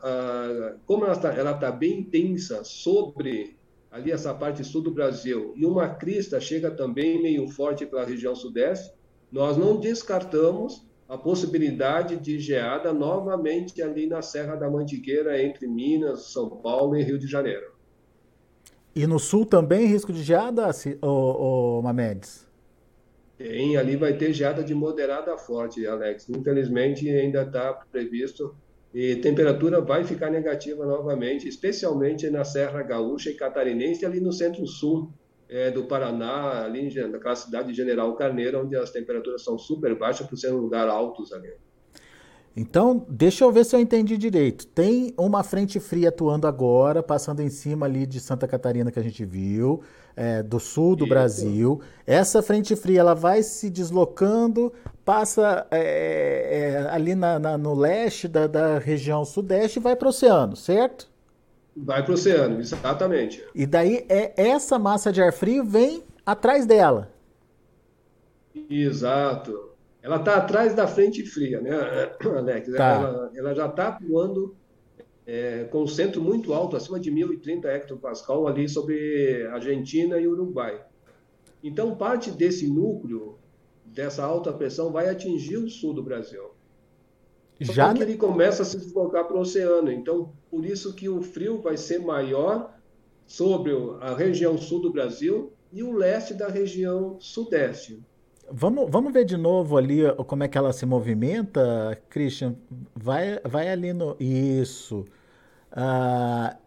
como 0.85 1.03
ela 1.03 1.13
está 1.13 1.53
tá 1.55 1.69
bem 1.69 1.99
intensa 1.99 2.63
sobre 2.63 3.59
ali 3.91 4.11
essa 4.11 4.33
parte 4.33 4.63
sul 4.63 4.81
do 4.81 4.91
Brasil, 4.91 5.53
e 5.57 5.65
uma 5.65 5.89
crista 5.89 6.39
chega 6.39 6.71
também 6.71 7.21
meio 7.21 7.49
forte 7.49 7.85
para 7.85 8.03
a 8.03 8.05
região 8.05 8.35
sudeste, 8.35 8.93
nós 9.29 9.57
não 9.57 9.79
descartamos 9.79 10.87
a 11.09 11.17
possibilidade 11.17 12.17
de 12.17 12.39
geada 12.39 12.93
novamente 12.93 13.81
ali 13.81 14.07
na 14.07 14.21
Serra 14.21 14.55
da 14.55 14.69
Mantiqueira, 14.69 15.43
entre 15.43 15.67
Minas, 15.67 16.31
São 16.31 16.49
Paulo 16.49 16.95
e 16.95 17.03
Rio 17.03 17.17
de 17.17 17.27
Janeiro. 17.27 17.73
E 18.95 19.05
no 19.07 19.19
sul 19.19 19.45
também 19.45 19.87
risco 19.87 20.13
de 20.13 20.23
geada, 20.23 20.69
o, 21.01 21.79
o 21.79 21.81
Mamedes? 21.81 22.47
Tem, 23.37 23.75
ali 23.75 23.95
vai 23.95 24.13
ter 24.13 24.33
geada 24.33 24.63
de 24.63 24.75
moderada 24.75 25.33
a 25.33 25.37
forte, 25.37 25.85
Alex. 25.87 26.29
Infelizmente 26.29 27.09
ainda 27.09 27.41
está 27.41 27.73
previsto 27.91 28.55
e 28.93 29.15
temperatura 29.17 29.81
vai 29.81 30.03
ficar 30.03 30.31
negativa 30.31 30.85
novamente, 30.85 31.47
especialmente 31.47 32.29
na 32.29 32.43
Serra 32.43 32.81
Gaúcha 32.81 33.29
e 33.29 33.35
Catarinense, 33.35 34.05
ali 34.05 34.19
no 34.19 34.33
centro-sul 34.33 35.11
é, 35.47 35.69
do 35.69 35.85
Paraná, 35.85 36.63
ali 36.65 36.93
naquela 37.07 37.35
cidade 37.35 37.69
de 37.69 37.73
General 37.75 38.15
Carneiro, 38.15 38.61
onde 38.61 38.75
as 38.75 38.91
temperaturas 38.91 39.43
são 39.43 39.57
super 39.57 39.95
baixas 39.95 40.27
por 40.27 40.37
ser 40.37 40.51
um 40.51 40.57
lugar 40.57 40.87
altos 40.87 41.31
ali. 41.31 41.53
Então, 42.55 43.05
deixa 43.07 43.43
eu 43.43 43.51
ver 43.51 43.63
se 43.63 43.75
eu 43.75 43.79
entendi 43.79 44.17
direito. 44.17 44.65
Tem 44.67 45.13
uma 45.17 45.43
frente 45.43 45.79
fria 45.79 46.09
atuando 46.09 46.47
agora, 46.47 47.01
passando 47.01 47.41
em 47.41 47.49
cima 47.49 47.85
ali 47.85 48.05
de 48.05 48.19
Santa 48.19 48.47
Catarina 48.47 48.91
que 48.91 48.99
a 48.99 49.03
gente 49.03 49.23
viu, 49.23 49.81
é, 50.15 50.43
do 50.43 50.59
sul 50.59 50.95
do 50.95 51.05
Isso. 51.05 51.09
Brasil. 51.09 51.81
Essa 52.05 52.41
frente 52.41 52.75
fria 52.75 52.99
ela 52.99 53.13
vai 53.13 53.43
se 53.43 53.69
deslocando, 53.69 54.73
passa 55.05 55.65
é, 55.71 56.83
é, 56.85 56.89
ali 56.89 57.15
na, 57.15 57.39
na, 57.39 57.57
no 57.57 57.73
leste 57.73 58.27
da, 58.27 58.47
da 58.47 58.79
região 58.79 59.23
sudeste 59.23 59.79
e 59.79 59.81
vai 59.81 59.95
para 59.95 60.07
o 60.07 60.09
oceano, 60.09 60.55
certo? 60.55 61.09
Vai 61.77 62.03
para 62.03 62.11
o 62.11 62.15
oceano, 62.15 62.59
exatamente. 62.59 63.43
E 63.55 63.65
daí 63.65 64.05
é 64.09 64.33
essa 64.35 64.77
massa 64.77 65.13
de 65.13 65.21
ar 65.21 65.31
frio 65.31 65.63
vem 65.63 66.03
atrás 66.25 66.65
dela. 66.65 67.09
Exato. 68.69 69.68
Ela 70.01 70.17
está 70.17 70.35
atrás 70.35 70.73
da 70.73 70.87
frente 70.87 71.25
fria, 71.25 71.59
né, 71.61 71.71
Alex? 72.23 72.71
Tá. 72.73 72.93
Ela, 72.93 73.31
ela, 73.35 73.55
já 73.55 73.67
está 73.67 73.89
atuando 73.89 74.55
é, 75.25 75.65
com 75.65 75.83
um 75.83 75.87
centro 75.87 76.21
muito 76.21 76.53
alto, 76.53 76.75
acima 76.75 76.99
de 76.99 77.11
1.030 77.11 77.65
hectopascal, 77.65 78.47
ali 78.47 78.67
sobre 78.69 79.45
Argentina 79.47 80.17
e 80.17 80.27
Uruguai. 80.27 80.81
Então, 81.63 81.95
parte 81.95 82.31
desse 82.31 82.67
núcleo, 82.67 83.37
dessa 83.85 84.23
alta 84.23 84.53
pressão, 84.53 84.91
vai 84.91 85.09
atingir 85.09 85.57
o 85.57 85.69
sul 85.69 85.93
do 85.93 86.01
Brasil. 86.01 86.51
Já 87.59 87.93
que 87.93 88.01
ele 88.01 88.15
começa 88.15 88.63
a 88.63 88.65
se 88.65 88.77
deslocar 88.77 89.25
para 89.27 89.35
o 89.35 89.41
oceano. 89.41 89.91
Então, 89.91 90.31
por 90.49 90.65
isso 90.65 90.95
que 90.95 91.09
o 91.09 91.21
frio 91.21 91.61
vai 91.61 91.75
ser 91.75 91.99
maior 91.99 92.73
sobre 93.27 93.71
a 93.99 94.15
região 94.15 94.57
sul 94.57 94.81
do 94.81 94.91
Brasil 94.91 95.51
e 95.71 95.83
o 95.83 95.91
leste 95.91 96.33
da 96.33 96.47
região 96.47 97.17
sudeste. 97.19 98.01
Vamos, 98.51 98.89
vamos 98.89 99.13
ver 99.13 99.25
de 99.25 99.37
novo 99.37 99.77
ali 99.77 100.01
como 100.27 100.43
é 100.43 100.47
que 100.47 100.57
ela 100.57 100.73
se 100.73 100.85
movimenta, 100.85 102.01
Christian. 102.09 102.55
Vai, 102.95 103.39
vai 103.43 103.69
ali 103.69 103.93
no. 103.93 104.15
Isso. 104.19 105.05
Ah, 105.71 106.57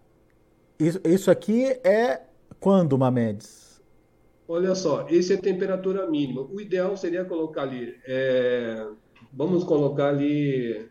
isso, 0.79 1.01
isso 1.05 1.31
aqui 1.31 1.65
é 1.85 2.23
quando, 2.61 2.97
Mamedes? 2.97 3.81
Olha 4.47 4.75
só, 4.75 5.07
esse 5.09 5.33
é 5.33 5.37
temperatura 5.37 6.09
mínima. 6.09 6.43
O 6.43 6.61
ideal 6.61 6.97
seria 6.97 7.25
colocar 7.25 7.62
ali. 7.62 7.97
É, 8.07 8.87
vamos 9.33 9.65
colocar 9.65 10.09
ali 10.09 10.89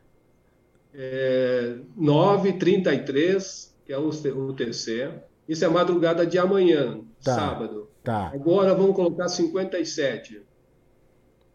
é, 0.93 1.75
9h33, 1.99 3.71
que 3.85 3.93
é 3.93 3.97
o, 3.97 4.09
o 4.09 4.53
TC. 4.53 5.11
Isso 5.47 5.65
é 5.65 5.67
madrugada 5.67 6.25
de 6.25 6.37
amanhã, 6.37 7.01
tá, 7.23 7.35
sábado. 7.35 7.89
Tá. 8.03 8.31
Agora 8.33 8.73
vamos 8.73 8.95
colocar 8.95 9.27
57. 9.27 10.41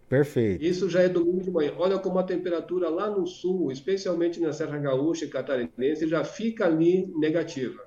Perfeito. 0.08 0.64
Isso 0.64 0.88
já 0.88 1.02
é 1.02 1.08
domingo 1.08 1.42
de 1.42 1.50
manhã. 1.50 1.72
Olha 1.76 1.98
como 1.98 2.18
a 2.18 2.22
temperatura 2.22 2.88
lá 2.88 3.10
no 3.10 3.26
sul, 3.26 3.72
especialmente 3.72 4.40
na 4.40 4.52
Serra 4.52 4.78
Gaúcha 4.78 5.25
e 5.25 5.28
Catarinense, 5.28 6.06
já 6.06 6.22
fica 6.22 6.66
ali 6.66 7.12
negativa. 7.16 7.84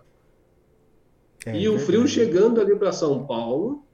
É, 1.46 1.58
e 1.58 1.70
o 1.70 1.80
frio 1.80 2.06
chegando 2.06 2.60
ali 2.60 2.76
para 2.76 2.92
São 2.92 3.26
Paulo 3.26 3.86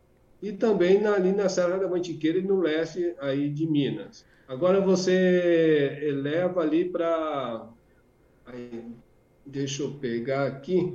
e 0.41 0.51
também 0.51 0.99
na, 0.99 1.13
ali 1.13 1.31
na 1.31 1.47
Serra 1.47 1.77
da 1.77 1.87
Mantiqueira 1.87 2.39
e 2.39 2.41
no 2.41 2.59
leste 2.59 3.15
aí 3.19 3.49
de 3.49 3.67
Minas. 3.67 4.25
Agora 4.47 4.81
você 4.81 5.99
eleva 6.01 6.61
ali 6.61 6.85
para. 6.85 7.69
Deixa 9.45 9.83
eu 9.83 9.91
pegar 9.91 10.47
aqui. 10.47 10.93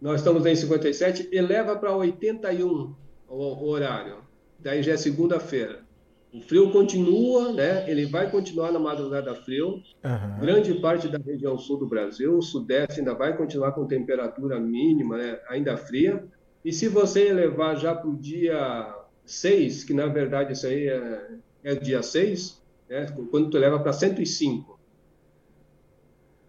Nós 0.00 0.20
estamos 0.20 0.46
em 0.46 0.56
57, 0.56 1.28
eleva 1.30 1.76
para 1.76 1.94
81 1.94 2.94
o, 3.28 3.36
o 3.36 3.68
horário. 3.68 4.16
Daí 4.58 4.82
já 4.82 4.92
é 4.92 4.96
segunda-feira. 4.96 5.89
O 6.32 6.40
frio 6.40 6.70
continua, 6.70 7.52
né? 7.52 7.90
Ele 7.90 8.06
vai 8.06 8.30
continuar 8.30 8.70
na 8.70 8.78
madrugada 8.78 9.34
frio. 9.34 9.82
Uhum. 10.04 10.40
Grande 10.40 10.74
parte 10.74 11.08
da 11.08 11.18
região 11.18 11.58
sul 11.58 11.78
do 11.78 11.88
Brasil, 11.88 12.38
o 12.38 12.42
sudeste 12.42 13.00
ainda 13.00 13.14
vai 13.14 13.36
continuar 13.36 13.72
com 13.72 13.86
temperatura 13.86 14.60
mínima, 14.60 15.16
né? 15.16 15.40
ainda 15.48 15.76
fria. 15.76 16.24
E 16.64 16.72
se 16.72 16.86
você 16.86 17.28
elevar 17.28 17.76
já 17.76 17.94
para 17.94 18.08
o 18.08 18.16
dia 18.16 18.94
6, 19.24 19.82
que 19.82 19.92
na 19.92 20.06
verdade 20.06 20.52
isso 20.52 20.66
aí 20.66 20.88
é, 20.88 21.30
é 21.64 21.74
dia 21.74 22.02
6, 22.02 22.62
né? 22.88 23.06
quando 23.30 23.50
tu 23.50 23.58
leva 23.58 23.80
para 23.80 23.92
105. 23.92 24.78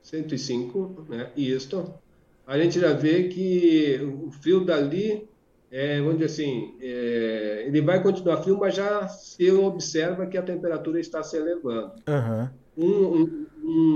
105, 0.03 1.05
né? 1.09 1.31
Isto. 1.35 1.91
A 2.45 2.57
gente 2.59 2.79
já 2.79 2.93
vê 2.93 3.29
que 3.29 3.99
o 4.01 4.31
frio 4.31 4.65
dali 4.65 5.27
é, 5.71 6.01
vamos 6.01 6.19
dizer 6.19 6.25
assim, 6.25 6.75
é, 6.81 7.63
ele 7.65 7.81
vai 7.81 8.03
continuar 8.03 8.43
frio, 8.43 8.57
mas 8.59 8.75
já 8.75 9.07
se 9.07 9.49
observa 9.51 10.27
que 10.27 10.37
a 10.37 10.41
temperatura 10.41 10.99
está 10.99 11.23
se 11.23 11.37
elevando. 11.37 11.93
Uhum. 12.09 12.49
Um, 12.77 13.15
um, 13.15 13.47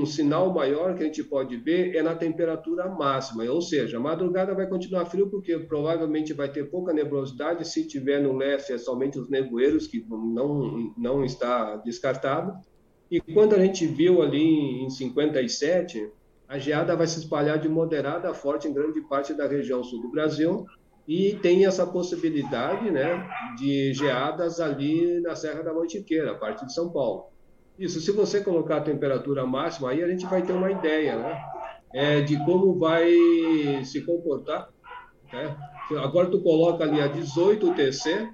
um, 0.01 0.05
sinal 0.05 0.53
maior 0.53 0.95
que 0.95 1.03
a 1.03 1.05
gente 1.05 1.23
pode 1.23 1.57
ver 1.57 1.95
é 1.95 2.01
na 2.01 2.15
temperatura 2.15 2.87
máxima, 2.87 3.43
ou 3.45 3.61
seja, 3.61 3.97
a 3.97 3.99
madrugada 3.99 4.53
vai 4.53 4.67
continuar 4.67 5.05
frio 5.05 5.29
porque 5.29 5.57
provavelmente 5.59 6.33
vai 6.33 6.49
ter 6.49 6.69
pouca 6.69 6.93
nebulosidade, 6.93 7.67
se 7.67 7.85
tiver 7.85 8.21
no 8.21 8.37
leste 8.37 8.71
é 8.71 8.77
somente 8.77 9.19
os 9.19 9.29
nevoeiros, 9.29 9.87
que 9.87 10.05
não, 10.09 10.93
não 10.97 11.25
está 11.25 11.75
descartado. 11.77 12.53
E 13.11 13.19
quando 13.19 13.53
a 13.53 13.59
gente 13.59 13.85
viu 13.85 14.21
ali 14.21 14.83
em 14.83 14.89
57, 14.89 16.09
a 16.47 16.57
geada 16.57 16.95
vai 16.95 17.07
se 17.07 17.19
espalhar 17.19 17.59
de 17.59 17.67
moderada 17.67 18.29
a 18.29 18.33
forte 18.33 18.67
em 18.67 18.73
grande 18.73 19.01
parte 19.01 19.33
da 19.33 19.47
região 19.47 19.83
sul 19.83 20.01
do 20.01 20.11
Brasil, 20.11 20.65
e 21.07 21.35
tem 21.41 21.65
essa 21.65 21.85
possibilidade 21.85 22.89
né, 22.89 23.27
de 23.57 23.93
geadas 23.93 24.59
ali 24.59 25.19
na 25.21 25.35
Serra 25.35 25.61
da 25.61 25.73
Mantiqueira, 25.73 26.31
a 26.31 26.35
parte 26.35 26.65
de 26.65 26.73
São 26.73 26.89
Paulo. 26.89 27.27
Isso, 27.77 27.99
se 27.99 28.11
você 28.11 28.41
colocar 28.41 28.77
a 28.77 28.81
temperatura 28.81 29.45
máxima, 29.45 29.91
aí 29.91 30.03
a 30.03 30.07
gente 30.07 30.25
vai 30.25 30.41
ter 30.41 30.53
uma 30.53 30.71
ideia 30.71 31.17
né, 31.17 31.43
é, 31.93 32.21
de 32.21 32.43
como 32.45 32.79
vai 32.79 33.11
se 33.83 34.01
comportar. 34.01 34.69
Né? 35.31 35.55
Agora 35.97 36.29
tu 36.29 36.41
coloca 36.41 36.83
ali 36.83 36.99
a 37.01 37.07
18 37.07 37.73
TC, 37.73 38.29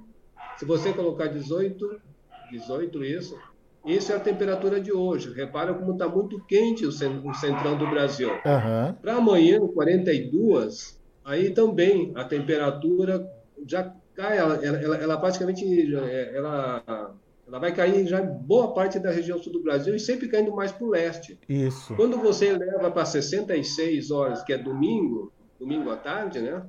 se 0.58 0.66
você 0.66 0.94
colocar 0.94 1.28
18, 1.28 2.00
18 2.52 3.04
isso, 3.04 3.38
isso 3.86 4.12
é 4.12 4.16
a 4.16 4.20
temperatura 4.20 4.80
de 4.80 4.94
hoje. 4.94 5.34
Repara 5.34 5.74
como 5.74 5.94
está 5.94 6.08
muito 6.08 6.40
quente 6.46 6.86
o 6.86 6.92
centrão 6.92 7.78
do 7.78 7.90
Brasil. 7.90 8.30
Uhum. 8.30 8.94
Para 9.02 9.16
amanhã, 9.16 9.60
42, 9.74 11.01
aí 11.24 11.52
também 11.52 12.12
a 12.16 12.24
temperatura 12.24 13.30
já 13.68 13.94
cai, 14.16 14.38
ela, 14.38 14.56
ela, 14.64 14.98
ela 14.98 15.18
praticamente 15.18 15.66
é, 15.96 16.36
ela, 16.36 16.84
ela 17.48 17.60
vai 17.60 17.74
cair 17.74 18.08
já 18.08 18.22
em 18.22 18.28
boa 18.28 18.74
parte 18.74 19.00
da 19.00 19.12
região 19.12 19.42
sul 19.42 19.54
do 19.54 19.64
Brasil 19.64 19.96
e 19.96 20.00
sempre 20.00 20.28
caindo 20.28 20.52
mais 20.52 20.72
para 20.72 20.86
o 20.86 20.90
leste. 20.90 21.40
Isso. 21.48 21.96
Quando 21.96 22.18
você 22.18 22.52
leva 22.54 22.90
para 22.92 23.06
66 23.06 24.12
horas, 24.12 24.44
que 24.44 24.54
é 24.54 24.58
domingo, 24.58 25.32
domingo 25.60 25.90
à 25.90 25.98
tarde, 25.98 26.40
né? 26.40 26.64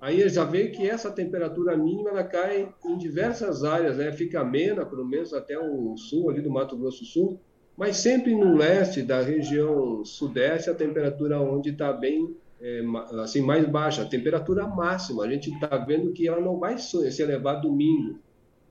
Aí 0.00 0.26
já 0.30 0.44
vê 0.44 0.68
que 0.68 0.88
essa 0.88 1.10
temperatura 1.10 1.76
mínima 1.76 2.08
ela 2.08 2.24
cai 2.24 2.72
em 2.86 2.96
diversas 2.96 3.64
áreas, 3.64 3.98
né? 3.98 4.10
Fica 4.12 4.40
amena, 4.40 4.86
pelo 4.86 5.04
menos 5.04 5.34
até 5.34 5.58
o 5.58 5.94
sul 5.96 6.30
ali 6.30 6.40
do 6.40 6.50
Mato 6.50 6.76
Grosso 6.76 7.00
do 7.00 7.06
Sul, 7.06 7.40
mas 7.76 7.96
sempre 7.96 8.34
no 8.34 8.56
leste 8.56 9.02
da 9.02 9.20
região 9.20 10.02
sudeste 10.04 10.70
a 10.70 10.74
temperatura 10.74 11.40
onde 11.40 11.70
está 11.70 11.92
bem 11.92 12.34
é, 12.60 12.82
assim 13.22 13.40
mais 13.40 13.66
baixa, 13.68 14.02
a 14.02 14.08
temperatura 14.08 14.66
máxima. 14.66 15.24
A 15.24 15.30
gente 15.30 15.50
está 15.50 15.76
vendo 15.78 16.12
que 16.12 16.28
ela 16.28 16.40
não 16.40 16.58
vai 16.58 16.78
se 16.78 17.22
elevar 17.22 17.60
domingo. 17.60 18.18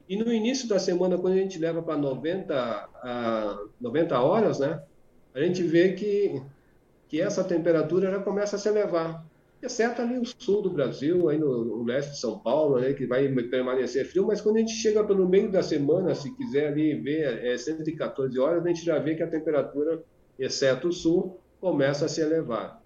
E 0.07 0.17
no 0.17 0.33
início 0.33 0.67
da 0.67 0.79
semana, 0.79 1.17
quando 1.17 1.33
a 1.33 1.37
gente 1.37 1.59
leva 1.59 1.81
para 1.81 1.95
90, 1.95 2.55
a 2.55 3.59
90 3.79 4.19
horas, 4.19 4.59
né, 4.59 4.81
a 5.35 5.39
gente 5.41 5.61
vê 5.61 5.93
que, 5.93 6.41
que 7.07 7.21
essa 7.21 7.43
temperatura 7.43 8.09
já 8.09 8.19
começa 8.19 8.55
a 8.55 8.59
se 8.59 8.67
elevar. 8.67 9.23
Exceto 9.61 10.01
ali 10.01 10.17
o 10.17 10.25
sul 10.25 10.61
do 10.61 10.69
Brasil, 10.69 11.29
aí 11.29 11.37
no, 11.37 11.63
no 11.65 11.83
leste 11.83 12.11
de 12.11 12.19
São 12.19 12.39
Paulo, 12.39 12.79
né, 12.79 12.93
que 12.93 13.05
vai 13.05 13.27
permanecer 13.27 14.05
frio, 14.05 14.25
mas 14.25 14.41
quando 14.41 14.55
a 14.55 14.59
gente 14.59 14.71
chega 14.71 15.03
pelo 15.03 15.27
meio 15.29 15.51
da 15.51 15.61
semana, 15.61 16.15
se 16.15 16.33
quiser 16.35 16.69
ali 16.69 16.95
ver 16.95 17.45
é, 17.45 17.55
114 17.57 18.39
horas, 18.39 18.65
a 18.65 18.67
gente 18.67 18.83
já 18.83 18.97
vê 18.97 19.13
que 19.13 19.21
a 19.21 19.27
temperatura, 19.27 20.01
exceto 20.39 20.87
o 20.87 20.93
sul, 20.93 21.39
começa 21.59 22.05
a 22.05 22.09
se 22.09 22.21
elevar. 22.21 22.78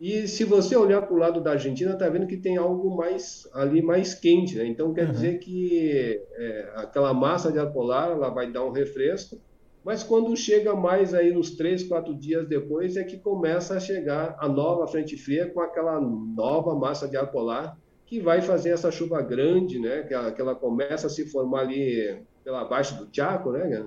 E 0.00 0.26
se 0.26 0.44
você 0.44 0.74
olhar 0.74 1.02
para 1.02 1.14
o 1.14 1.18
lado 1.18 1.42
da 1.42 1.52
Argentina, 1.52 1.92
está 1.92 2.08
vendo 2.08 2.26
que 2.26 2.38
tem 2.38 2.56
algo 2.56 2.96
mais 2.96 3.46
ali 3.52 3.82
mais 3.82 4.14
quente, 4.14 4.56
né? 4.56 4.64
Então 4.64 4.94
quer 4.94 5.06
uhum. 5.06 5.12
dizer 5.12 5.38
que 5.38 6.22
é, 6.32 6.72
aquela 6.76 7.12
massa 7.12 7.52
de 7.52 7.58
ar 7.58 7.70
polar 7.70 8.10
ela 8.10 8.30
vai 8.30 8.50
dar 8.50 8.64
um 8.64 8.72
refresco, 8.72 9.38
mas 9.84 10.02
quando 10.02 10.34
chega 10.34 10.74
mais 10.74 11.12
aí 11.12 11.36
uns 11.36 11.50
três, 11.50 11.82
quatro 11.82 12.14
dias 12.14 12.48
depois 12.48 12.96
é 12.96 13.04
que 13.04 13.18
começa 13.18 13.74
a 13.74 13.80
chegar 13.80 14.36
a 14.38 14.48
nova 14.48 14.86
frente 14.86 15.18
fria 15.18 15.50
com 15.50 15.60
aquela 15.60 16.00
nova 16.00 16.74
massa 16.74 17.06
de 17.06 17.18
ar 17.18 17.30
polar 17.30 17.76
que 18.06 18.20
vai 18.20 18.40
fazer 18.40 18.70
essa 18.70 18.90
chuva 18.90 19.20
grande, 19.20 19.78
né? 19.78 20.02
Que 20.02 20.14
ela, 20.14 20.32
que 20.32 20.40
ela 20.40 20.54
começa 20.54 21.08
a 21.08 21.10
se 21.10 21.30
formar 21.30 21.60
ali 21.60 22.22
pela 22.42 22.64
baixa 22.64 22.94
do 22.94 23.08
Chaco, 23.14 23.52
né? 23.52 23.86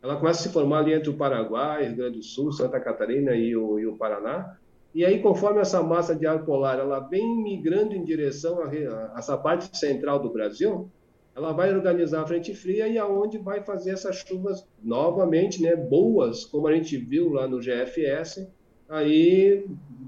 Ela 0.00 0.16
começa 0.16 0.40
a 0.40 0.42
se 0.44 0.52
formar 0.52 0.78
ali 0.78 0.92
entre 0.92 1.10
o 1.10 1.16
Paraguai, 1.16 1.86
Rio 1.86 1.96
Grande 1.96 2.18
do 2.18 2.24
Sul, 2.24 2.52
Santa 2.52 2.78
Catarina 2.78 3.34
e 3.34 3.56
o, 3.56 3.78
e 3.78 3.86
o 3.86 3.96
Paraná. 3.96 4.56
E 4.94 5.04
aí, 5.04 5.20
conforme 5.20 5.60
essa 5.60 5.82
massa 5.82 6.14
de 6.14 6.26
ar 6.26 6.44
polar 6.44 6.78
ela 6.78 7.00
vem 7.00 7.42
migrando 7.42 7.94
em 7.94 8.02
direção 8.02 8.62
a, 8.62 8.66
a 8.66 9.18
essa 9.18 9.36
parte 9.36 9.76
central 9.76 10.18
do 10.18 10.30
Brasil, 10.30 10.90
ela 11.38 11.52
vai 11.52 11.72
organizar 11.72 12.22
a 12.22 12.26
frente 12.26 12.52
fria 12.52 12.88
e 12.88 12.98
aonde 12.98 13.38
vai 13.38 13.62
fazer 13.62 13.90
essas 13.90 14.16
chuvas 14.16 14.66
novamente, 14.82 15.62
né, 15.62 15.76
boas, 15.76 16.44
como 16.44 16.66
a 16.66 16.74
gente 16.74 16.96
viu 16.96 17.32
lá 17.32 17.46
no 17.46 17.60
GFS, 17.60 18.48
aí 18.88 19.64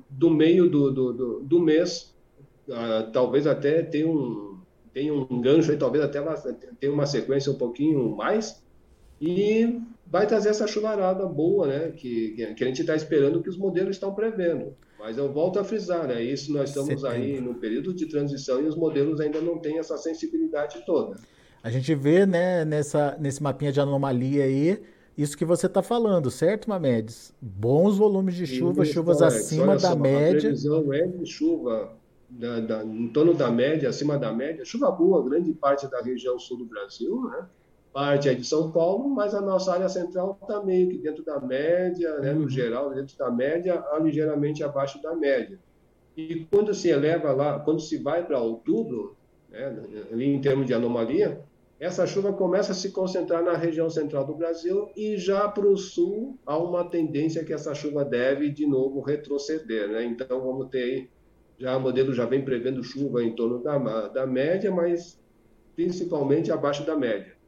do 0.08 0.28
meio 0.28 0.68
do, 0.68 0.90
do, 0.90 1.12
do, 1.12 1.40
do 1.40 1.60
mês, 1.60 2.16
uh, 2.68 3.12
talvez 3.12 3.46
até 3.46 3.80
tenha 3.82 4.08
um, 4.08 4.58
tenha 4.92 5.14
um 5.14 5.40
gancho 5.40 5.70
aí, 5.70 5.76
talvez 5.76 6.02
até 6.02 6.20
tenha 6.80 6.92
uma 6.92 7.06
sequência 7.06 7.52
um 7.52 7.58
pouquinho 7.58 8.16
mais, 8.16 8.60
e 9.20 9.80
vai 10.06 10.26
trazer 10.26 10.48
essa 10.48 10.66
chuvarada 10.66 11.26
boa, 11.26 11.66
né, 11.66 11.92
que, 11.96 12.30
que 12.56 12.64
a 12.64 12.66
gente 12.66 12.80
está 12.80 12.96
esperando 12.96 13.42
que 13.42 13.48
os 13.48 13.56
modelos 13.56 13.96
estão 13.96 14.14
prevendo. 14.14 14.74
Mas 14.98 15.16
eu 15.16 15.32
volto 15.32 15.58
a 15.58 15.64
frisar, 15.64 16.06
né? 16.06 16.22
Isso 16.22 16.52
nós 16.52 16.68
estamos 16.68 17.00
Setembro. 17.00 17.08
aí 17.08 17.40
no 17.40 17.54
período 17.54 17.94
de 17.94 18.06
transição 18.06 18.60
e 18.60 18.66
os 18.66 18.76
modelos 18.76 19.18
ainda 19.18 19.40
não 19.40 19.58
têm 19.58 19.78
essa 19.78 19.96
sensibilidade 19.96 20.84
toda. 20.84 21.16
A 21.62 21.70
gente 21.70 21.94
vê, 21.94 22.26
né, 22.26 22.64
nessa, 22.64 23.16
nesse 23.18 23.42
mapinha 23.42 23.72
de 23.72 23.80
anomalia 23.80 24.44
aí, 24.44 24.82
isso 25.16 25.36
que 25.36 25.44
você 25.44 25.66
está 25.66 25.82
falando, 25.82 26.30
certo, 26.30 26.68
Mamedes? 26.68 27.34
Bons 27.40 27.96
volumes 27.96 28.34
de 28.34 28.46
chuva, 28.46 28.82
Isso, 28.82 28.94
chuvas 28.94 29.22
acima 29.22 29.76
da 29.76 29.94
média. 29.94 30.38
A 30.38 30.40
previsão 30.40 30.92
é 30.92 31.06
de 31.06 31.26
chuva 31.26 31.92
da, 32.28 32.60
da, 32.60 32.84
em 32.84 33.08
torno 33.08 33.34
da 33.34 33.50
média, 33.50 33.88
acima 33.88 34.18
da 34.18 34.32
média. 34.32 34.64
Chuva 34.64 34.90
boa, 34.90 35.22
grande 35.22 35.52
parte 35.52 35.86
da 35.90 36.00
região 36.00 36.38
sul 36.38 36.58
do 36.58 36.64
Brasil, 36.64 37.22
né? 37.30 37.46
Parte 37.92 38.28
é 38.28 38.34
de 38.34 38.44
São 38.44 38.70
Paulo, 38.70 39.08
mas 39.08 39.34
a 39.34 39.40
nossa 39.40 39.72
área 39.72 39.88
central 39.88 40.38
está 40.40 40.62
meio 40.62 40.88
que 40.88 40.98
dentro 40.98 41.24
da 41.24 41.40
média, 41.40 42.18
né, 42.18 42.32
no 42.32 42.42
uhum. 42.42 42.48
geral, 42.48 42.90
dentro 42.94 43.16
da 43.16 43.30
média, 43.30 43.82
ligeiramente 44.00 44.62
abaixo 44.62 45.02
da 45.02 45.14
média. 45.14 45.58
E 46.16 46.46
quando 46.50 46.74
se 46.74 46.88
eleva 46.88 47.32
lá, 47.32 47.58
quando 47.60 47.80
se 47.80 47.98
vai 47.98 48.24
para 48.24 48.40
outubro, 48.40 49.16
né, 49.48 49.76
ali 50.12 50.26
em 50.26 50.40
termos 50.40 50.66
de 50.66 50.74
anomalia, 50.74 51.40
essa 51.80 52.06
chuva 52.06 52.32
começa 52.32 52.72
a 52.72 52.74
se 52.74 52.90
concentrar 52.90 53.42
na 53.42 53.56
região 53.56 53.88
central 53.88 54.26
do 54.26 54.34
Brasil 54.34 54.90
e 54.94 55.16
já 55.16 55.48
para 55.48 55.66
o 55.66 55.78
sul 55.78 56.38
há 56.44 56.56
uma 56.58 56.84
tendência 56.84 57.42
que 57.42 57.54
essa 57.54 57.74
chuva 57.74 58.04
deve 58.04 58.50
de 58.50 58.66
novo 58.66 59.00
retroceder. 59.00 59.88
Né? 59.88 60.04
Então 60.04 60.42
vamos 60.42 60.68
ter 60.68 60.82
aí, 60.82 61.08
já 61.58 61.76
o 61.76 61.80
modelo 61.80 62.12
já 62.12 62.26
vem 62.26 62.44
prevendo 62.44 62.84
chuva 62.84 63.24
em 63.24 63.34
torno 63.34 63.62
da, 63.62 64.08
da 64.08 64.26
média, 64.26 64.70
mas 64.70 65.18
principalmente 65.74 66.52
abaixo 66.52 66.84
da 66.84 66.94
média. 66.94 67.39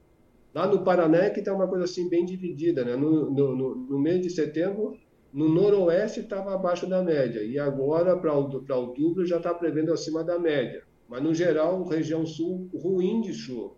Lá 0.54 0.66
no 0.66 0.84
Paraná 0.84 1.24
é 1.24 1.30
que 1.30 1.40
está 1.40 1.54
uma 1.54 1.68
coisa 1.68 1.84
assim 1.84 2.08
bem 2.08 2.24
dividida, 2.24 2.84
né? 2.84 2.94
No, 2.94 3.30
no, 3.30 3.56
no, 3.56 3.74
no 3.74 3.98
mês 3.98 4.20
de 4.20 4.30
setembro, 4.30 4.96
no 5.32 5.48
noroeste 5.48 6.20
estava 6.20 6.54
abaixo 6.54 6.86
da 6.86 7.02
média 7.02 7.42
e 7.42 7.58
agora 7.58 8.16
para 8.16 8.34
outubro 8.34 9.24
já 9.24 9.38
está 9.38 9.54
prevendo 9.54 9.92
acima 9.92 10.22
da 10.22 10.38
média. 10.38 10.82
Mas 11.08 11.22
no 11.22 11.34
geral, 11.34 11.84
região 11.84 12.26
sul 12.26 12.68
ruim 12.74 13.20
de 13.20 13.32
chuva. 13.32 13.74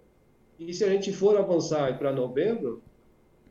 E 0.58 0.72
se 0.72 0.84
a 0.84 0.88
gente 0.88 1.12
for 1.12 1.36
avançar 1.36 1.98
para 1.98 2.12
novembro, 2.12 2.82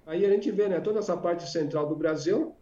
aí 0.06 0.26
a 0.26 0.30
gente 0.30 0.52
vê, 0.52 0.68
né? 0.68 0.80
Toda 0.80 1.00
essa 1.00 1.16
parte 1.16 1.50
central 1.50 1.88
do 1.88 1.96
Brasil 1.96 2.54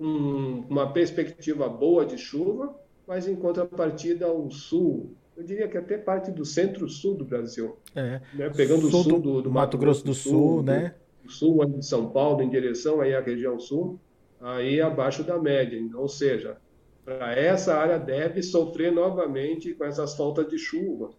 um, 0.00 0.64
uma 0.68 0.92
perspectiva 0.92 1.68
boa 1.68 2.06
de 2.06 2.16
chuva, 2.16 2.74
mas 3.06 3.28
em 3.28 3.36
contrapartida 3.36 4.32
o 4.32 4.50
sul, 4.50 5.14
eu 5.40 5.46
diria 5.46 5.68
que 5.68 5.78
até 5.78 5.96
parte 5.96 6.30
do 6.30 6.44
centro-sul 6.44 7.14
do 7.14 7.24
Brasil. 7.24 7.76
É. 7.94 8.20
Né? 8.34 8.50
Pegando 8.50 8.86
o 8.86 8.90
sul 8.90 9.18
do, 9.18 9.42
do, 9.42 9.50
Mato, 9.50 9.78
Grosso 9.78 10.04
do 10.04 10.12
Sul, 10.12 10.32
sul 10.32 10.62
né? 10.62 10.94
Do 11.24 11.30
sul 11.30 11.66
de 11.66 11.84
São 11.84 12.10
Paulo, 12.10 12.42
em 12.42 12.50
direção 12.50 13.00
aí 13.00 13.14
à 13.14 13.20
região 13.20 13.58
sul, 13.58 13.98
aí 14.40 14.80
abaixo 14.80 15.24
da 15.24 15.38
média. 15.38 15.78
Então, 15.78 16.00
ou 16.00 16.08
seja, 16.08 16.58
para 17.04 17.34
essa 17.34 17.74
área 17.74 17.98
deve 17.98 18.42
sofrer 18.42 18.92
novamente 18.92 19.72
com 19.72 19.84
essas 19.84 20.14
faltas 20.14 20.46
de 20.48 20.58
chuva. 20.58 21.10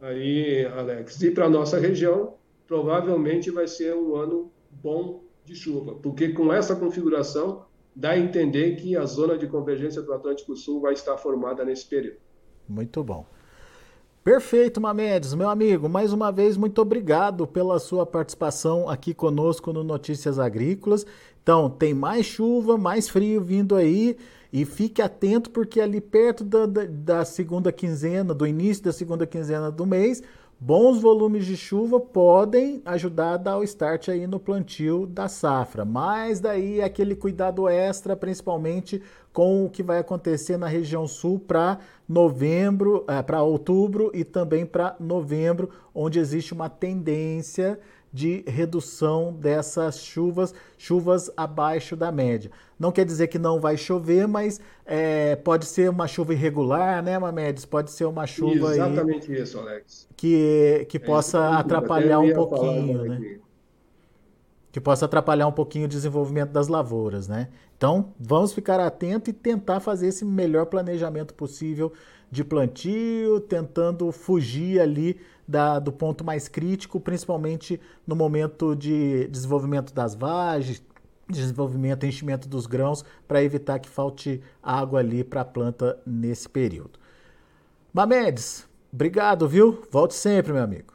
Aí, 0.00 0.64
Alex, 0.64 1.20
e 1.22 1.30
para 1.30 1.48
nossa 1.48 1.78
região, 1.78 2.34
provavelmente 2.66 3.50
vai 3.50 3.66
ser 3.66 3.94
um 3.94 4.16
ano 4.16 4.50
bom 4.70 5.22
de 5.44 5.54
chuva, 5.54 5.94
porque 5.94 6.30
com 6.30 6.52
essa 6.52 6.74
configuração 6.74 7.64
dá 7.94 8.10
a 8.10 8.18
entender 8.18 8.76
que 8.76 8.96
a 8.96 9.04
zona 9.06 9.38
de 9.38 9.46
convergência 9.46 10.02
do 10.02 10.12
Atlântico 10.12 10.56
Sul 10.56 10.80
vai 10.80 10.92
estar 10.92 11.16
formada 11.16 11.64
nesse 11.64 11.86
período. 11.86 12.25
Muito 12.68 13.02
bom. 13.02 13.26
Perfeito, 14.26 14.80
Mamedes. 14.80 15.34
Meu 15.34 15.48
amigo, 15.48 15.88
mais 15.88 16.12
uma 16.12 16.32
vez, 16.32 16.56
muito 16.56 16.82
obrigado 16.82 17.46
pela 17.46 17.78
sua 17.78 18.04
participação 18.04 18.88
aqui 18.88 19.14
conosco 19.14 19.72
no 19.72 19.84
Notícias 19.84 20.38
Agrícolas. 20.38 21.06
Então, 21.40 21.70
tem 21.70 21.94
mais 21.94 22.26
chuva, 22.26 22.76
mais 22.76 23.08
frio 23.08 23.40
vindo 23.40 23.76
aí. 23.76 24.16
E 24.52 24.64
fique 24.64 25.00
atento, 25.00 25.50
porque 25.50 25.80
ali 25.80 26.00
perto 26.00 26.42
da, 26.42 26.66
da, 26.66 26.84
da 26.86 27.24
segunda 27.24 27.70
quinzena, 27.70 28.34
do 28.34 28.46
início 28.46 28.82
da 28.82 28.92
segunda 28.92 29.26
quinzena 29.26 29.70
do 29.70 29.86
mês, 29.86 30.22
Bons 30.58 31.02
volumes 31.02 31.44
de 31.44 31.54
chuva 31.54 32.00
podem 32.00 32.80
ajudar 32.86 33.34
a 33.34 33.36
dar 33.36 33.58
o 33.58 33.62
start 33.62 34.08
aí 34.08 34.26
no 34.26 34.40
plantio 34.40 35.06
da 35.06 35.28
safra, 35.28 35.84
mas 35.84 36.40
daí 36.40 36.80
aquele 36.80 37.14
cuidado 37.14 37.68
extra, 37.68 38.16
principalmente 38.16 39.02
com 39.34 39.66
o 39.66 39.68
que 39.68 39.82
vai 39.82 39.98
acontecer 39.98 40.56
na 40.56 40.66
região 40.66 41.06
sul 41.06 41.38
para 41.38 41.78
novembro, 42.08 43.04
é, 43.06 43.20
para 43.20 43.42
outubro 43.42 44.10
e 44.14 44.24
também 44.24 44.64
para 44.64 44.96
novembro, 44.98 45.68
onde 45.94 46.18
existe 46.18 46.54
uma 46.54 46.70
tendência 46.70 47.78
de 48.16 48.42
redução 48.46 49.30
dessas 49.30 50.02
chuvas, 50.02 50.54
chuvas 50.78 51.30
abaixo 51.36 51.94
da 51.94 52.10
média. 52.10 52.50
Não 52.78 52.90
quer 52.90 53.04
dizer 53.04 53.26
que 53.26 53.38
não 53.38 53.60
vai 53.60 53.76
chover, 53.76 54.26
mas 54.26 54.58
é, 54.86 55.36
pode 55.36 55.66
ser 55.66 55.90
uma 55.90 56.08
chuva 56.08 56.32
irregular, 56.32 57.02
né, 57.02 57.18
Mamedes? 57.18 57.66
Pode 57.66 57.90
ser 57.90 58.06
uma 58.06 58.26
chuva 58.26 58.72
Exatamente 58.72 59.30
aí, 59.30 59.42
isso, 59.42 59.58
Alex. 59.58 60.08
Que, 60.16 60.86
que 60.88 60.96
é, 60.96 61.00
possa 61.00 61.58
atrapalhar 61.58 62.20
um 62.20 62.32
pouquinho, 62.32 63.04
né? 63.04 63.38
Que 64.72 64.80
possa 64.80 65.04
atrapalhar 65.04 65.46
um 65.46 65.52
pouquinho 65.52 65.84
o 65.84 65.88
desenvolvimento 65.88 66.52
das 66.52 66.68
lavouras, 66.68 67.28
né? 67.28 67.48
Então, 67.76 68.14
vamos 68.18 68.54
ficar 68.54 68.80
atento 68.80 69.28
e 69.28 69.32
tentar 69.34 69.80
fazer 69.80 70.06
esse 70.06 70.24
melhor 70.24 70.64
planejamento 70.64 71.34
possível 71.34 71.92
de 72.30 72.42
plantio, 72.42 73.40
tentando 73.40 74.10
fugir 74.10 74.80
ali 74.80 75.20
da, 75.46 75.78
do 75.78 75.92
ponto 75.92 76.24
mais 76.24 76.48
crítico, 76.48 76.98
principalmente 76.98 77.80
no 78.06 78.16
momento 78.16 78.74
de 78.74 79.28
desenvolvimento 79.28 79.92
das 79.94 80.14
vagens, 80.14 80.82
desenvolvimento 81.28 82.04
e 82.04 82.08
enchimento 82.08 82.48
dos 82.48 82.66
grãos, 82.66 83.04
para 83.26 83.42
evitar 83.42 83.78
que 83.78 83.88
falte 83.88 84.42
água 84.62 85.00
ali 85.00 85.24
para 85.24 85.42
a 85.42 85.44
planta 85.44 86.00
nesse 86.06 86.48
período. 86.48 86.98
Mamedes, 87.92 88.68
obrigado, 88.92 89.48
viu? 89.48 89.82
Volte 89.90 90.14
sempre, 90.14 90.52
meu 90.52 90.62
amigo. 90.62 90.94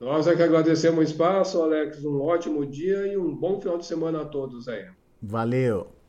Nós 0.00 0.26
é 0.26 0.34
que 0.34 0.42
agradecemos 0.42 0.98
o 0.98 1.02
espaço, 1.02 1.62
Alex. 1.62 2.04
Um 2.04 2.22
ótimo 2.22 2.64
dia 2.64 3.06
e 3.06 3.18
um 3.18 3.34
bom 3.34 3.60
final 3.60 3.76
de 3.76 3.84
semana 3.84 4.22
a 4.22 4.24
todos 4.24 4.66
aí. 4.66 4.86
Valeu! 5.22 5.99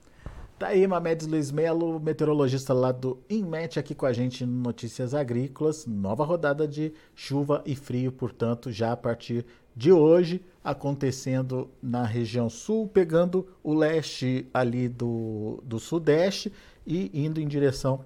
Tá 0.61 0.67
aí 0.67 0.85
Mamedes 0.85 1.25
Luiz 1.25 1.49
Melo, 1.51 1.99
meteorologista 1.99 2.71
lá 2.71 2.91
do 2.91 3.17
INMET, 3.27 3.79
aqui 3.79 3.95
com 3.95 4.05
a 4.05 4.13
gente 4.13 4.45
no 4.45 4.61
Notícias 4.61 5.15
Agrícolas. 5.15 5.87
Nova 5.87 6.23
rodada 6.23 6.67
de 6.67 6.93
chuva 7.15 7.63
e 7.65 7.75
frio, 7.75 8.11
portanto, 8.11 8.71
já 8.71 8.91
a 8.91 8.95
partir 8.95 9.43
de 9.75 9.91
hoje, 9.91 10.39
acontecendo 10.63 11.67
na 11.81 12.05
região 12.05 12.47
sul, 12.47 12.87
pegando 12.87 13.47
o 13.63 13.73
leste 13.73 14.47
ali 14.53 14.87
do, 14.87 15.63
do 15.65 15.79
sudeste 15.79 16.53
e 16.85 17.09
indo 17.11 17.41
em 17.41 17.47
direção 17.47 18.05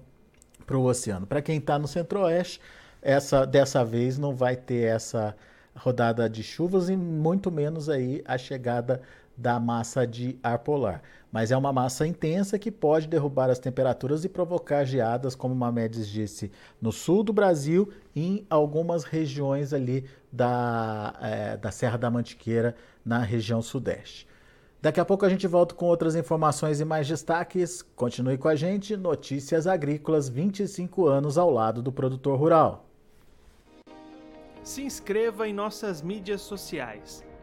para 0.64 0.78
o 0.78 0.86
oceano. 0.86 1.26
Para 1.26 1.42
quem 1.42 1.58
está 1.58 1.78
no 1.78 1.86
centro-oeste, 1.86 2.58
essa, 3.02 3.44
dessa 3.44 3.84
vez 3.84 4.16
não 4.16 4.34
vai 4.34 4.56
ter 4.56 4.84
essa 4.84 5.36
rodada 5.74 6.26
de 6.26 6.42
chuvas 6.42 6.88
e 6.88 6.96
muito 6.96 7.50
menos 7.50 7.90
aí 7.90 8.22
a 8.24 8.38
chegada 8.38 9.02
da 9.36 9.60
massa 9.60 10.06
de 10.06 10.38
ar 10.42 10.60
polar. 10.60 11.02
Mas 11.30 11.50
é 11.50 11.56
uma 11.56 11.72
massa 11.72 12.06
intensa 12.06 12.58
que 12.58 12.70
pode 12.70 13.06
derrubar 13.06 13.50
as 13.50 13.58
temperaturas 13.58 14.24
e 14.24 14.28
provocar 14.28 14.84
geadas, 14.84 15.34
como 15.34 15.54
Mamedes 15.54 16.08
disse, 16.08 16.50
no 16.80 16.90
sul 16.90 17.22
do 17.22 17.32
Brasil 17.32 17.92
e 18.14 18.26
em 18.26 18.46
algumas 18.48 19.04
regiões 19.04 19.72
ali 19.72 20.04
da, 20.32 21.14
é, 21.20 21.56
da 21.56 21.70
Serra 21.70 21.98
da 21.98 22.10
Mantiqueira, 22.10 22.74
na 23.04 23.18
região 23.18 23.60
sudeste. 23.60 24.26
Daqui 24.80 25.00
a 25.00 25.04
pouco 25.04 25.26
a 25.26 25.28
gente 25.28 25.46
volta 25.46 25.74
com 25.74 25.86
outras 25.86 26.14
informações 26.14 26.80
e 26.80 26.84
mais 26.84 27.08
destaques. 27.08 27.82
Continue 27.82 28.38
com 28.38 28.48
a 28.48 28.54
gente. 28.54 28.96
Notícias 28.96 29.66
Agrícolas 29.66 30.28
25 30.28 31.06
anos 31.06 31.36
ao 31.36 31.50
lado 31.50 31.82
do 31.82 31.90
produtor 31.90 32.38
rural. 32.38 32.86
Se 34.62 34.82
inscreva 34.82 35.48
em 35.48 35.52
nossas 35.52 36.02
mídias 36.02 36.40
sociais 36.40 37.24